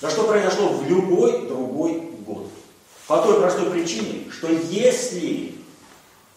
да 0.00 0.10
что 0.10 0.24
произошло 0.24 0.68
в 0.68 0.88
любой 0.88 1.46
другой. 1.46 2.15
По 3.06 3.18
той 3.18 3.40
простой 3.40 3.70
причине, 3.70 4.30
что 4.32 4.48
если 4.48 5.54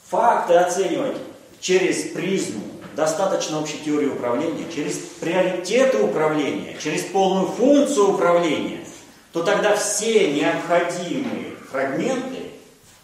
факты 0.07 0.53
оценивать 0.53 1.17
через 1.59 2.11
призму 2.11 2.61
достаточно 2.95 3.59
общей 3.59 3.79
теории 3.83 4.07
управления, 4.07 4.65
через 4.73 4.97
приоритеты 5.19 5.97
управления, 5.97 6.77
через 6.81 7.03
полную 7.03 7.47
функцию 7.47 8.13
управления, 8.13 8.85
то 9.33 9.43
тогда 9.43 9.75
все 9.75 10.31
необходимые 10.31 11.55
фрагменты 11.71 12.51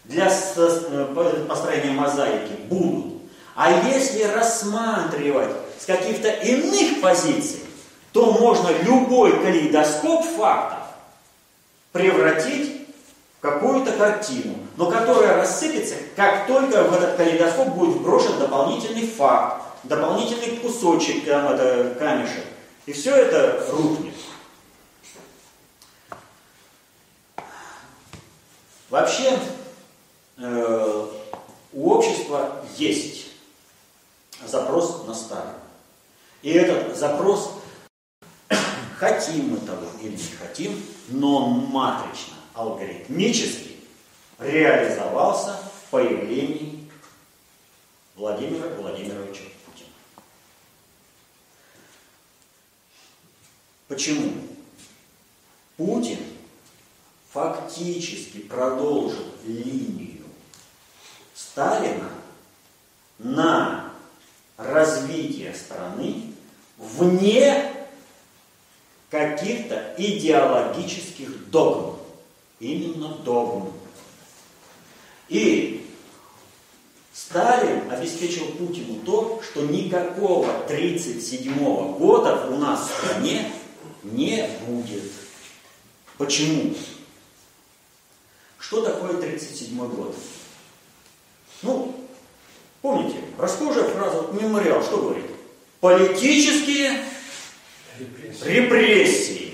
для 0.04 0.28
э, 0.28 1.44
построения 1.48 1.90
мозаики 1.90 2.52
будут. 2.68 3.14
А 3.56 3.88
если 3.88 4.22
рассматривать 4.22 5.50
с 5.80 5.86
каких-то 5.86 6.28
иных 6.28 7.00
позиций, 7.00 7.60
то 8.12 8.32
можно 8.32 8.70
любой 8.82 9.32
калейдоскоп 9.42 10.24
фактов 10.36 10.78
превратить 11.92 12.85
какую-то 13.40 13.92
картину, 13.92 14.56
но 14.76 14.90
которая 14.90 15.36
рассыпется, 15.36 15.94
как 16.14 16.46
только 16.46 16.82
в 16.84 16.94
этот 16.94 17.16
калейдоскоп 17.16 17.68
будет 17.68 18.00
брошен 18.02 18.38
дополнительный 18.38 19.06
факт, 19.06 19.62
дополнительный 19.84 20.56
кусочек, 20.58 21.24
там, 21.24 21.52
это, 21.52 21.94
камешек. 21.98 22.44
И 22.86 22.92
все 22.92 23.14
это 23.14 23.66
рухнет. 23.70 24.14
Вообще, 28.88 29.38
э, 30.38 31.06
у 31.72 31.90
общества 31.90 32.64
есть 32.76 33.26
запрос 34.46 35.04
на 35.06 35.14
старое. 35.14 35.54
И 36.42 36.50
этот 36.50 36.96
запрос, 36.96 37.50
хотим 38.98 39.50
мы 39.50 39.58
того 39.58 39.86
или 40.00 40.12
не 40.12 40.36
хотим, 40.38 40.80
но 41.08 41.46
он 41.46 41.66
матрично, 41.66 42.35
алгоритмически 42.56 43.76
реализовался 44.38 45.52
в 45.52 45.90
появлении 45.90 46.88
Владимира 48.16 48.68
Владимировича 48.68 49.42
Почему? 53.88 54.32
Путин 55.76 56.18
фактически 57.30 58.38
продолжил 58.38 59.26
линию 59.44 60.24
Сталина 61.34 62.10
на 63.18 63.92
развитие 64.56 65.54
страны 65.54 66.32
вне 66.78 67.72
каких-то 69.10 69.94
идеологических 69.96 71.50
догм. 71.50 71.95
Именно 72.58 73.16
догм. 73.18 73.72
И 75.28 75.86
Сталин 77.12 77.90
обеспечил 77.90 78.46
Путину 78.52 79.00
то, 79.04 79.42
что 79.42 79.62
никакого 79.62 80.48
1937 80.64 81.98
года 81.98 82.46
у 82.50 82.58
нас 82.58 82.88
в 82.88 82.94
стране 82.94 83.50
не 84.02 84.48
будет. 84.66 85.12
Почему? 86.18 86.74
Что 88.58 88.82
такое 88.82 89.10
1937 89.10 89.88
год? 89.88 90.14
Ну, 91.62 91.94
помните, 92.82 93.18
расхожая 93.38 93.84
фраза, 93.84 94.22
вот 94.22 94.40
мемориал, 94.40 94.82
что 94.82 94.98
говорит? 94.98 95.26
Политические 95.80 97.04
репрессии. 97.98 98.44
репрессии. 98.44 99.45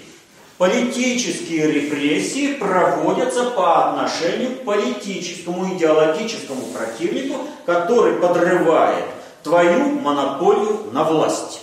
Политические 0.63 1.73
репрессии 1.73 2.55
проводятся 2.55 3.51
по 3.51 3.89
отношению 3.89 4.59
к 4.59 4.63
политическому 4.63 5.75
идеологическому 5.75 6.67
противнику, 6.67 7.49
который 7.67 8.21
подрывает 8.21 9.07
твою 9.43 9.99
монополию 9.99 10.85
на 10.93 11.03
власть. 11.03 11.63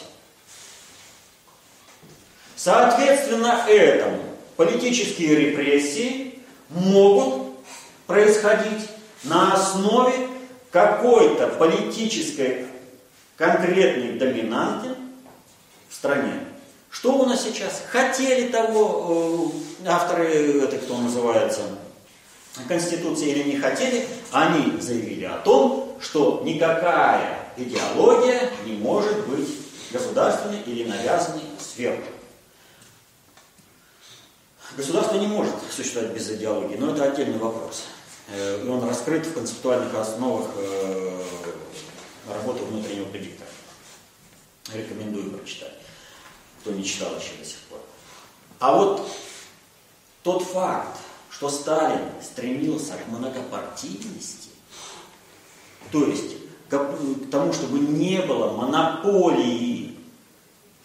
Соответственно 2.58 3.64
этому 3.70 4.22
политические 4.58 5.36
репрессии 5.36 6.42
могут 6.68 7.56
происходить 8.06 8.90
на 9.24 9.54
основе 9.54 10.28
какой-то 10.72 11.48
политической 11.48 12.66
конкретной 13.38 14.20
доминанты 14.20 14.90
в 15.88 15.96
стране. 15.96 16.49
Что 16.90 17.14
у 17.14 17.26
нас 17.26 17.44
сейчас? 17.44 17.84
Хотели 17.92 18.50
того 18.50 19.52
э, 19.84 19.88
авторы, 19.88 20.64
это 20.64 20.78
кто 20.78 20.98
называется, 20.98 21.62
Конституции 22.68 23.30
или 23.30 23.52
не 23.52 23.58
хотели, 23.58 24.08
они 24.32 24.80
заявили 24.82 25.26
о 25.26 25.38
том, 25.38 25.98
что 26.02 26.42
никакая 26.44 27.52
идеология 27.58 28.50
не 28.66 28.74
может 28.74 29.28
быть 29.28 29.48
государственной 29.92 30.62
или 30.62 30.90
навязанной 30.90 31.44
сверху. 31.60 32.12
Государство 34.76 35.18
не 35.18 35.28
может 35.28 35.54
существовать 35.76 36.12
без 36.12 36.30
идеологии, 36.30 36.78
но 36.78 36.94
это 36.94 37.04
отдельный 37.04 37.40
вопрос. 37.40 37.84
Э, 38.30 38.64
и 38.64 38.68
он 38.68 38.88
раскрыт 38.88 39.26
в 39.26 39.34
концептуальных 39.34 39.94
основах 39.96 40.48
э, 40.56 41.24
работы 42.28 42.64
внутреннего 42.64 43.06
предиктора. 43.06 43.50
Рекомендую 44.74 45.32
прочитать, 45.32 45.74
кто 46.60 46.72
не 46.72 46.84
читал 46.84 47.10
еще 47.16 47.36
до 47.38 47.46
сих 47.46 47.60
пор. 47.70 47.80
А 48.60 48.76
вот 48.76 49.08
тот 50.24 50.44
факт, 50.44 51.00
что 51.30 51.50
Сталин 51.50 52.10
стремился 52.22 52.94
к 52.94 53.08
многопартийности, 53.08 54.50
то 55.92 56.04
есть 56.06 56.36
к 56.70 57.32
тому, 57.32 57.54
чтобы 57.54 57.80
не 57.80 58.22
было 58.22 58.52
монополии 58.52 59.98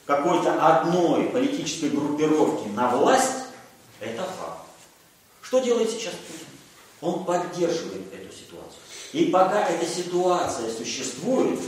какой-то 0.06 0.78
одной 0.78 1.24
политической 1.24 1.90
группировки 1.90 2.68
на 2.68 2.88
власть, 2.96 3.46
это 4.00 4.22
факт. 4.22 4.66
Что 5.42 5.58
делает 5.60 5.90
сейчас 5.90 6.14
Путин? 6.14 6.46
Он 7.00 7.24
поддерживает 7.24 8.12
эту 8.12 8.34
ситуацию. 8.34 8.80
И 9.12 9.26
пока 9.26 9.68
эта 9.68 9.87
ситуация 9.87 10.70
существует, 10.70 11.60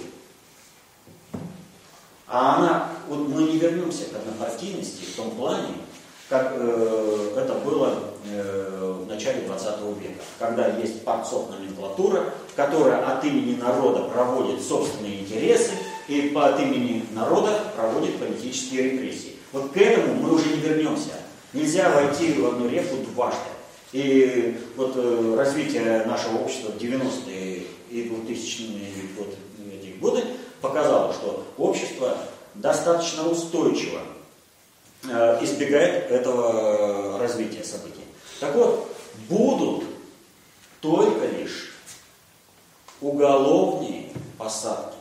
а 2.29 2.57
она, 2.57 2.89
вот 3.09 3.29
мы 3.29 3.43
не 3.45 3.59
вернемся 3.59 4.05
к 4.07 4.17
однопартийности 4.17 5.05
в 5.05 5.17
том 5.17 5.31
плане, 5.33 5.69
как 6.29 6.55
э, 6.57 7.35
это 7.37 7.55
было 7.55 7.95
э, 8.29 8.95
в 9.05 9.07
начале 9.07 9.43
20 9.43 9.67
века, 10.01 10.23
когда 10.39 10.67
есть 10.77 11.05
партсов 11.05 11.51
номенклатура, 11.51 12.33
которая 12.57 13.05
от 13.07 13.25
имени 13.25 13.57
народа 13.57 14.05
проводит 14.05 14.61
собственные 14.61 15.21
интересы 15.21 15.73
и 16.09 16.33
от 16.35 16.61
имени 16.61 17.05
народа 17.15 17.61
проводит 17.77 18.19
политические 18.19 18.91
репрессии. 18.91 19.37
Вот 19.53 19.71
к 19.71 19.77
этому 19.77 20.15
мы 20.15 20.35
уже 20.35 20.49
не 20.49 20.61
вернемся. 20.61 21.13
Нельзя 21.53 21.91
войти 21.91 22.33
в 22.33 22.47
одну 22.47 22.69
реку 22.69 22.97
дважды. 23.15 23.39
И 23.93 24.59
вот 24.77 24.95
э, 24.97 25.35
развитие 25.39 26.05
нашего 26.07 26.39
общества 26.39 26.73
в 26.73 26.83
90-е 26.83 27.63
и 27.89 28.03
2000-е 28.03 29.17
год, 29.17 29.33
эти 29.73 29.97
годы 29.99 30.25
показало, 30.61 31.13
что 31.13 31.45
общество 31.59 32.17
достаточно 32.55 33.29
устойчиво 33.29 34.01
э, 35.09 35.45
избегает 35.45 36.11
этого 36.11 37.19
развития 37.19 37.65
событий. 37.65 38.05
Так 38.41 38.55
вот, 38.55 38.89
будут 39.29 39.85
только 40.81 41.27
лишь 41.27 41.75
уголовные 43.01 44.13
посадки. 44.39 44.97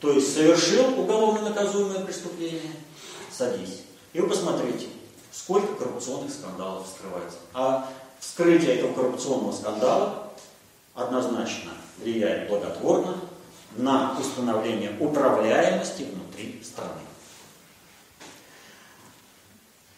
То 0.00 0.12
есть 0.12 0.34
совершил 0.34 0.98
уголовно 0.98 1.48
наказуемое 1.48 2.04
преступление, 2.04 2.72
садись. 3.30 3.82
И 4.12 4.20
вы 4.20 4.28
посмотрите, 4.28 4.88
сколько 5.30 5.74
коррупционных 5.74 6.32
скандалов 6.32 6.86
вскрывается. 6.86 7.38
А 7.54 7.88
вскрытие 8.18 8.76
этого 8.76 8.92
коррупционного 8.94 9.52
скандала 9.52 10.32
однозначно 10.94 11.72
влияет 11.98 12.48
благотворно 12.48 13.16
на 13.76 14.18
установление 14.18 14.96
управляемости 15.00 16.02
внутри 16.04 16.62
страны. 16.62 17.00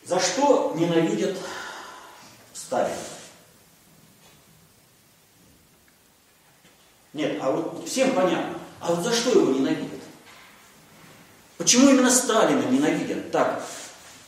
За 0.05 0.21
что 0.21 0.75
ненавидят 0.77 1.37
Сталина? 2.53 2.95
Нет, 7.15 7.39
а 7.41 7.51
вот 7.51 7.89
всем 7.89 8.13
понятно. 8.13 8.59
А 8.81 8.93
вот 8.93 9.05
за 9.05 9.13
что 9.13 9.31
его 9.31 9.53
ненавидят? 9.53 10.01
Почему 11.57 11.89
именно 11.89 12.11
Сталина 12.11 12.63
ненавидят 12.69 13.31
так 13.31 13.65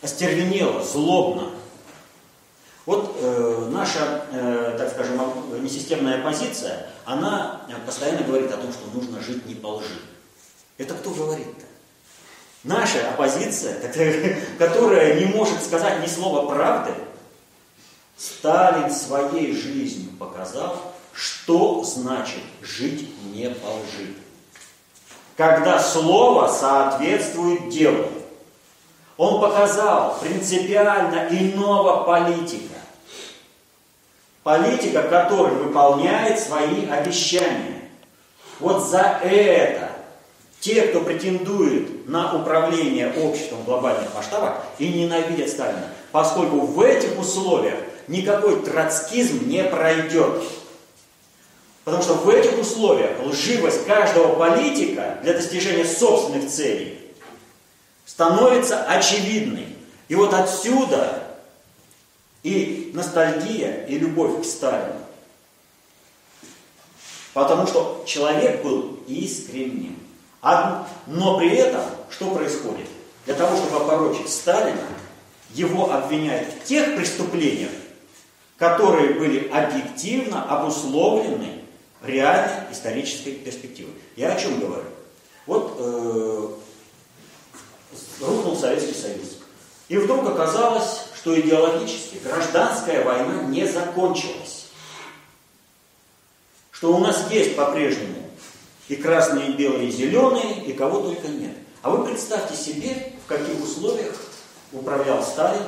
остервенело, 0.01 0.83
злобно? 0.83 1.56
Вот 2.87 3.17
э, 3.21 3.69
наша, 3.73 4.25
э, 4.31 4.77
так 4.79 4.91
скажем, 4.91 5.21
несистемная 5.61 6.23
позиция, 6.23 6.87
она 7.05 7.63
постоянно 7.85 8.23
говорит 8.23 8.53
о 8.53 8.59
том, 8.59 8.73
что 8.73 8.87
нужно 8.95 9.21
жить 9.21 9.45
не 9.45 9.57
по 9.57 9.75
лжи. 9.75 10.01
Это 10.79 10.95
кто 10.95 11.11
говорит-то? 11.11 11.67
Наша 12.63 13.11
оппозиция, 13.11 13.81
которая 14.59 15.19
не 15.19 15.27
может 15.27 15.63
сказать 15.65 16.01
ни 16.01 16.07
слова 16.07 16.49
правды, 16.49 16.93
Сталин 18.17 18.91
своей 18.91 19.55
жизнью 19.55 20.11
показал, 20.19 20.95
что 21.13 21.83
значит 21.83 22.43
жить 22.63 23.09
не 23.33 23.51
по 23.51 23.67
лжи. 23.67 24.15
Когда 25.37 25.83
слово 25.83 26.49
соответствует 26.49 27.69
делу. 27.69 28.07
Он 29.17 29.41
показал 29.41 30.19
принципиально 30.21 31.29
иного 31.31 32.05
политика. 32.05 32.76
Политика, 34.47 35.03
который 35.03 35.57
выполняет 35.57 36.39
свои 36.39 36.89
обещания. 36.89 37.91
Вот 38.61 38.87
за 38.87 39.19
это 39.21 39.91
те, 40.61 40.83
кто 40.83 41.01
претендует 41.01 42.09
на 42.09 42.33
управление 42.33 43.13
обществом 43.13 43.63
в 43.63 43.65
глобальных 43.65 44.15
масштабах 44.15 44.59
и 44.79 44.87
ненавидят 44.87 45.49
Сталина, 45.49 45.89
поскольку 46.13 46.61
в 46.61 46.81
этих 46.81 47.19
условиях 47.19 47.75
никакой 48.07 48.63
троцкизм 48.63 49.49
не 49.49 49.65
пройдет. 49.65 50.45
Потому 51.83 52.05
что 52.05 52.15
в 52.15 52.31
этих 52.31 52.57
условиях 52.57 53.21
лживость 53.25 53.85
каждого 53.85 54.37
политика 54.37 55.19
для 55.25 55.33
достижения 55.33 55.85
собственных 55.85 56.49
целей 56.49 57.01
становится 58.05 58.85
очевидной. 58.85 59.67
И 60.07 60.15
вот 60.15 60.33
отсюда 60.33 61.26
и 62.47 62.93
ностальгия, 62.95 63.85
и 63.87 63.99
любовь 63.99 64.43
к 64.43 64.45
Сталину. 64.45 65.01
Потому 67.35 67.67
что 67.67 68.05
человек 68.07 68.63
был 68.63 69.01
искренним. 69.09 69.99
Но 71.09 71.39
при 71.39 71.57
этом, 71.57 71.83
что 72.09 72.31
происходит? 72.31 72.87
Для 73.25 73.35
того, 73.35 73.57
чтобы 73.57 73.85
опорочить 73.85 74.29
Сталина, 74.29 74.87
его 75.55 75.93
обвиняют 75.93 76.49
в 76.55 76.65
тех 76.65 76.95
преступлениях, 76.95 77.73
которые 78.57 79.15
были 79.15 79.49
объективно 79.49 80.45
обусловлены 80.45 81.63
реальной 82.01 82.73
исторической 82.73 83.33
перспективой. 83.33 83.95
Я 84.15 84.35
о 84.35 84.41
чем 84.41 84.61
говорю? 84.61 84.87
Вот 85.47 85.77
э, 85.81 86.49
рухнул 88.21 88.57
Советский 88.57 88.95
Союз. 88.95 89.39
И 89.89 89.97
вдруг 89.97 90.29
оказалось, 90.29 91.06
что 91.27 91.41
идеологически 91.41 92.19
гражданская 92.23 93.05
война 93.05 93.43
не 93.49 93.67
закончилась. 93.67 94.69
Что 96.71 96.95
у 96.95 96.99
нас 96.99 97.27
есть 97.33 97.57
по-прежнему 97.57 98.31
и 98.87 98.95
красные, 98.95 99.49
и 99.49 99.53
белые, 99.55 99.89
и 99.89 99.91
зеленые, 99.91 100.65
и 100.65 100.73
кого 100.73 101.01
только 101.01 101.27
нет. 101.27 101.57
А 101.83 101.91
вы 101.91 102.07
представьте 102.07 102.55
себе, 102.55 103.13
в 103.25 103.29
каких 103.29 103.61
условиях 103.61 104.15
управлял 104.73 105.21
Сталин 105.21 105.65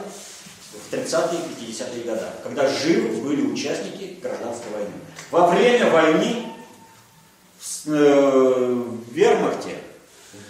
в 0.70 0.94
30-е 0.94 1.40
и 1.40 1.72
50-е 1.72 2.04
годы, 2.04 2.22
когда 2.44 2.68
живы 2.68 3.20
были 3.20 3.42
участники 3.42 4.16
гражданской 4.22 4.70
войны. 4.70 4.92
Во 5.32 5.48
время 5.48 5.90
войны 5.90 6.52
в, 7.58 7.88
э, 7.88 8.74
в 8.74 9.12
Вермахте 9.12 9.74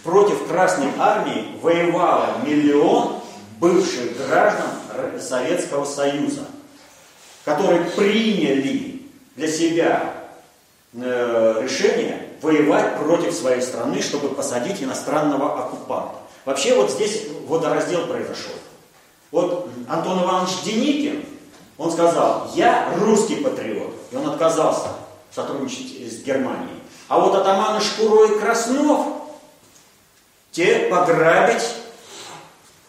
против 0.04 0.46
Красной 0.48 0.90
Армии 0.98 1.58
воевало 1.62 2.42
миллион 2.44 3.20
бывших 3.58 4.14
граждан 4.18 4.77
Советского 5.20 5.84
Союза. 5.84 6.46
которые 7.48 7.84
приняли 7.96 9.02
для 9.36 9.48
себя 9.48 10.12
э, 10.92 11.60
решение 11.62 12.28
воевать 12.42 12.98
против 12.98 13.32
своей 13.32 13.62
страны, 13.62 14.02
чтобы 14.02 14.28
посадить 14.28 14.82
иностранного 14.82 15.64
оккупанта. 15.64 16.16
Вообще 16.44 16.74
вот 16.74 16.90
здесь 16.90 17.24
водораздел 17.46 18.06
произошел. 18.06 18.52
Вот 19.30 19.70
Антон 19.88 20.22
Иванович 20.22 20.62
Деникин, 20.64 21.24
он 21.78 21.90
сказал, 21.90 22.50
я 22.54 22.92
русский 22.98 23.36
патриот, 23.36 23.94
и 24.10 24.16
он 24.16 24.28
отказался 24.28 24.88
сотрудничать 25.34 26.12
с 26.12 26.22
Германией. 26.22 26.82
А 27.08 27.18
вот 27.18 27.34
атаманы 27.34 27.80
Шкуро 27.80 28.34
и 28.34 28.38
Краснов, 28.38 29.06
те 30.50 30.88
пограбить 30.90 31.62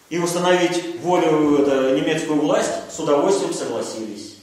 и 0.09 0.17
установить 0.17 0.99
волю 1.01 1.59
это, 1.59 1.91
немецкую 1.91 2.41
власть 2.41 2.71
с 2.91 2.99
удовольствием 2.99 3.53
согласились. 3.53 4.37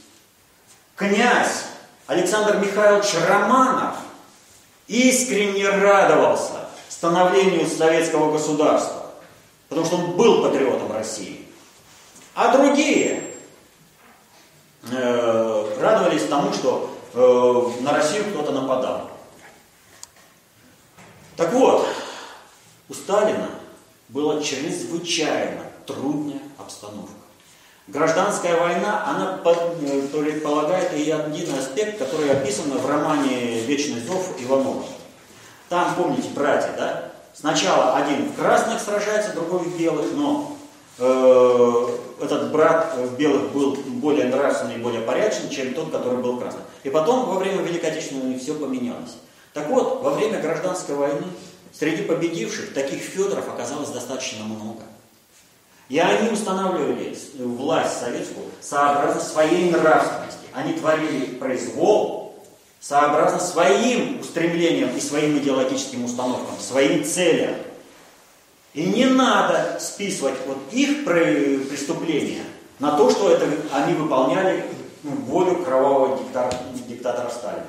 Князь 0.95 1.65
Александр 2.07 2.59
Михайлович 2.59 3.13
Романов 3.29 3.97
искренне 4.87 5.69
радовался 5.69 6.69
становлению 6.89 7.67
советского 7.67 8.33
государства, 8.33 9.07
потому 9.69 9.87
что 9.87 9.97
он 9.97 10.13
был 10.13 10.43
патриотом 10.43 10.93
России. 10.93 11.47
А 12.35 12.57
другие 12.57 13.25
э, 14.91 15.77
радовались 15.81 16.27
тому, 16.27 16.53
что 16.53 16.97
э, 17.13 17.83
на 17.83 17.93
Россию 17.93 18.25
кто-то 18.31 18.53
нападал. 18.53 19.11
Так 21.37 21.53
вот, 21.53 21.87
у 22.89 22.95
Сталина 22.95 23.51
была 24.09 24.43
чрезвычайно 24.43 25.63
трудная 25.87 26.41
обстановка. 26.59 27.13
Гражданская 27.89 28.61
война, 28.61 29.05
она 29.07 29.39
предполагает 29.43 30.93
и 30.95 31.09
один 31.11 31.55
аспект, 31.55 31.99
который 31.99 32.33
описан 32.33 32.71
в 32.71 32.87
романе 32.87 33.61
«Вечный 33.61 34.01
зов» 34.01 34.35
Иванова. 34.41 34.85
Там, 35.69 35.95
помните, 35.95 36.29
братья, 36.35 36.73
да? 36.77 37.13
Сначала 37.33 37.97
один 37.97 38.31
в 38.31 38.35
красных 38.35 38.81
сражается, 38.81 39.35
другой 39.35 39.61
в 39.61 39.79
белых, 39.79 40.07
но 40.15 40.57
э, 40.99 41.89
этот 42.23 42.51
брат 42.51 42.97
в 42.97 43.17
белых 43.17 43.53
был 43.53 43.77
более 43.87 44.27
нравственный, 44.27 44.79
более 44.79 45.03
порядочный, 45.03 45.51
чем 45.51 45.75
тот, 45.75 45.93
который 45.93 46.19
был 46.19 46.37
в 46.37 46.41
красных. 46.41 46.63
И 46.83 46.91
потом, 46.91 47.27
во 47.27 47.39
время 47.39 47.63
Великой 47.63 47.91
Отечественной 47.91 48.39
все 48.39 48.55
поменялось. 48.55 49.17
Так 49.53 49.69
вот, 49.69 50.03
во 50.03 50.11
время 50.11 50.41
гражданской 50.41 50.95
войны 50.95 51.27
среди 51.73 52.03
победивших 52.03 52.73
таких 52.75 53.01
Федоров 53.01 53.49
оказалось 53.49 53.91
достаточно 53.91 54.45
много. 54.45 54.83
И 55.89 55.99
они 55.99 56.31
устанавливали 56.31 57.17
власть 57.39 58.01
советскую 58.01 58.47
сообразно 58.61 59.21
своей 59.21 59.71
нравственности. 59.71 60.47
Они 60.53 60.73
творили 60.73 61.27
произвол 61.37 62.35
сообразно 62.81 63.41
своим 63.41 64.21
устремлениям 64.21 64.97
и 64.97 65.01
своим 65.01 65.39
идеологическим 65.39 66.05
установкам, 66.05 66.59
своим 66.61 67.05
целям. 67.05 67.55
И 68.75 68.85
не 68.85 69.07
надо 69.07 69.79
списывать 69.81 70.37
вот 70.47 70.59
их 70.71 71.05
преступления 71.05 72.45
на 72.79 72.97
то, 72.97 73.11
что 73.11 73.31
это 73.31 73.47
они 73.73 73.95
выполняли 73.95 74.65
ну, 75.03 75.13
волю 75.13 75.65
кровавого 75.65 76.19
диктатора, 76.19 76.61
диктатора 76.87 77.31
Сталина. 77.31 77.67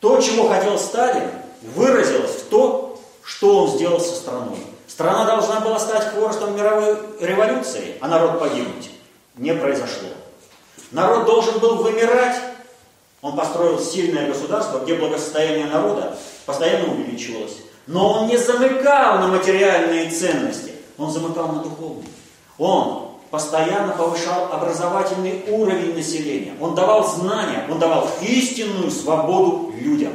То, 0.00 0.20
чего 0.20 0.48
хотел 0.48 0.78
Сталин, 0.78 1.28
выразилось 1.74 2.42
в 2.42 2.48
то, 2.48 2.81
что 3.24 3.64
он 3.64 3.70
сделал 3.70 4.00
со 4.00 4.14
страной. 4.14 4.58
Страна 4.86 5.24
должна 5.24 5.60
была 5.60 5.78
стать 5.78 6.08
хворостом 6.08 6.54
мировой 6.54 6.98
революции, 7.20 7.96
а 8.00 8.08
народ 8.08 8.38
погибнуть. 8.38 8.90
Не 9.36 9.54
произошло. 9.54 10.08
Народ 10.90 11.24
должен 11.24 11.58
был 11.58 11.76
вымирать. 11.76 12.36
Он 13.22 13.36
построил 13.36 13.78
сильное 13.78 14.28
государство, 14.28 14.80
где 14.80 14.94
благосостояние 14.94 15.66
народа 15.66 16.16
постоянно 16.44 16.92
увеличивалось. 16.92 17.56
Но 17.86 18.12
он 18.12 18.28
не 18.28 18.36
замыкал 18.36 19.18
на 19.18 19.28
материальные 19.28 20.10
ценности, 20.10 20.72
он 20.98 21.10
замыкал 21.10 21.48
на 21.48 21.62
духовные. 21.62 22.08
Он 22.58 23.12
постоянно 23.30 23.94
повышал 23.94 24.52
образовательный 24.52 25.44
уровень 25.48 25.94
населения. 25.94 26.54
Он 26.60 26.74
давал 26.74 27.08
знания, 27.08 27.66
он 27.70 27.78
давал 27.78 28.08
истинную 28.20 28.90
свободу 28.90 29.72
людям. 29.80 30.12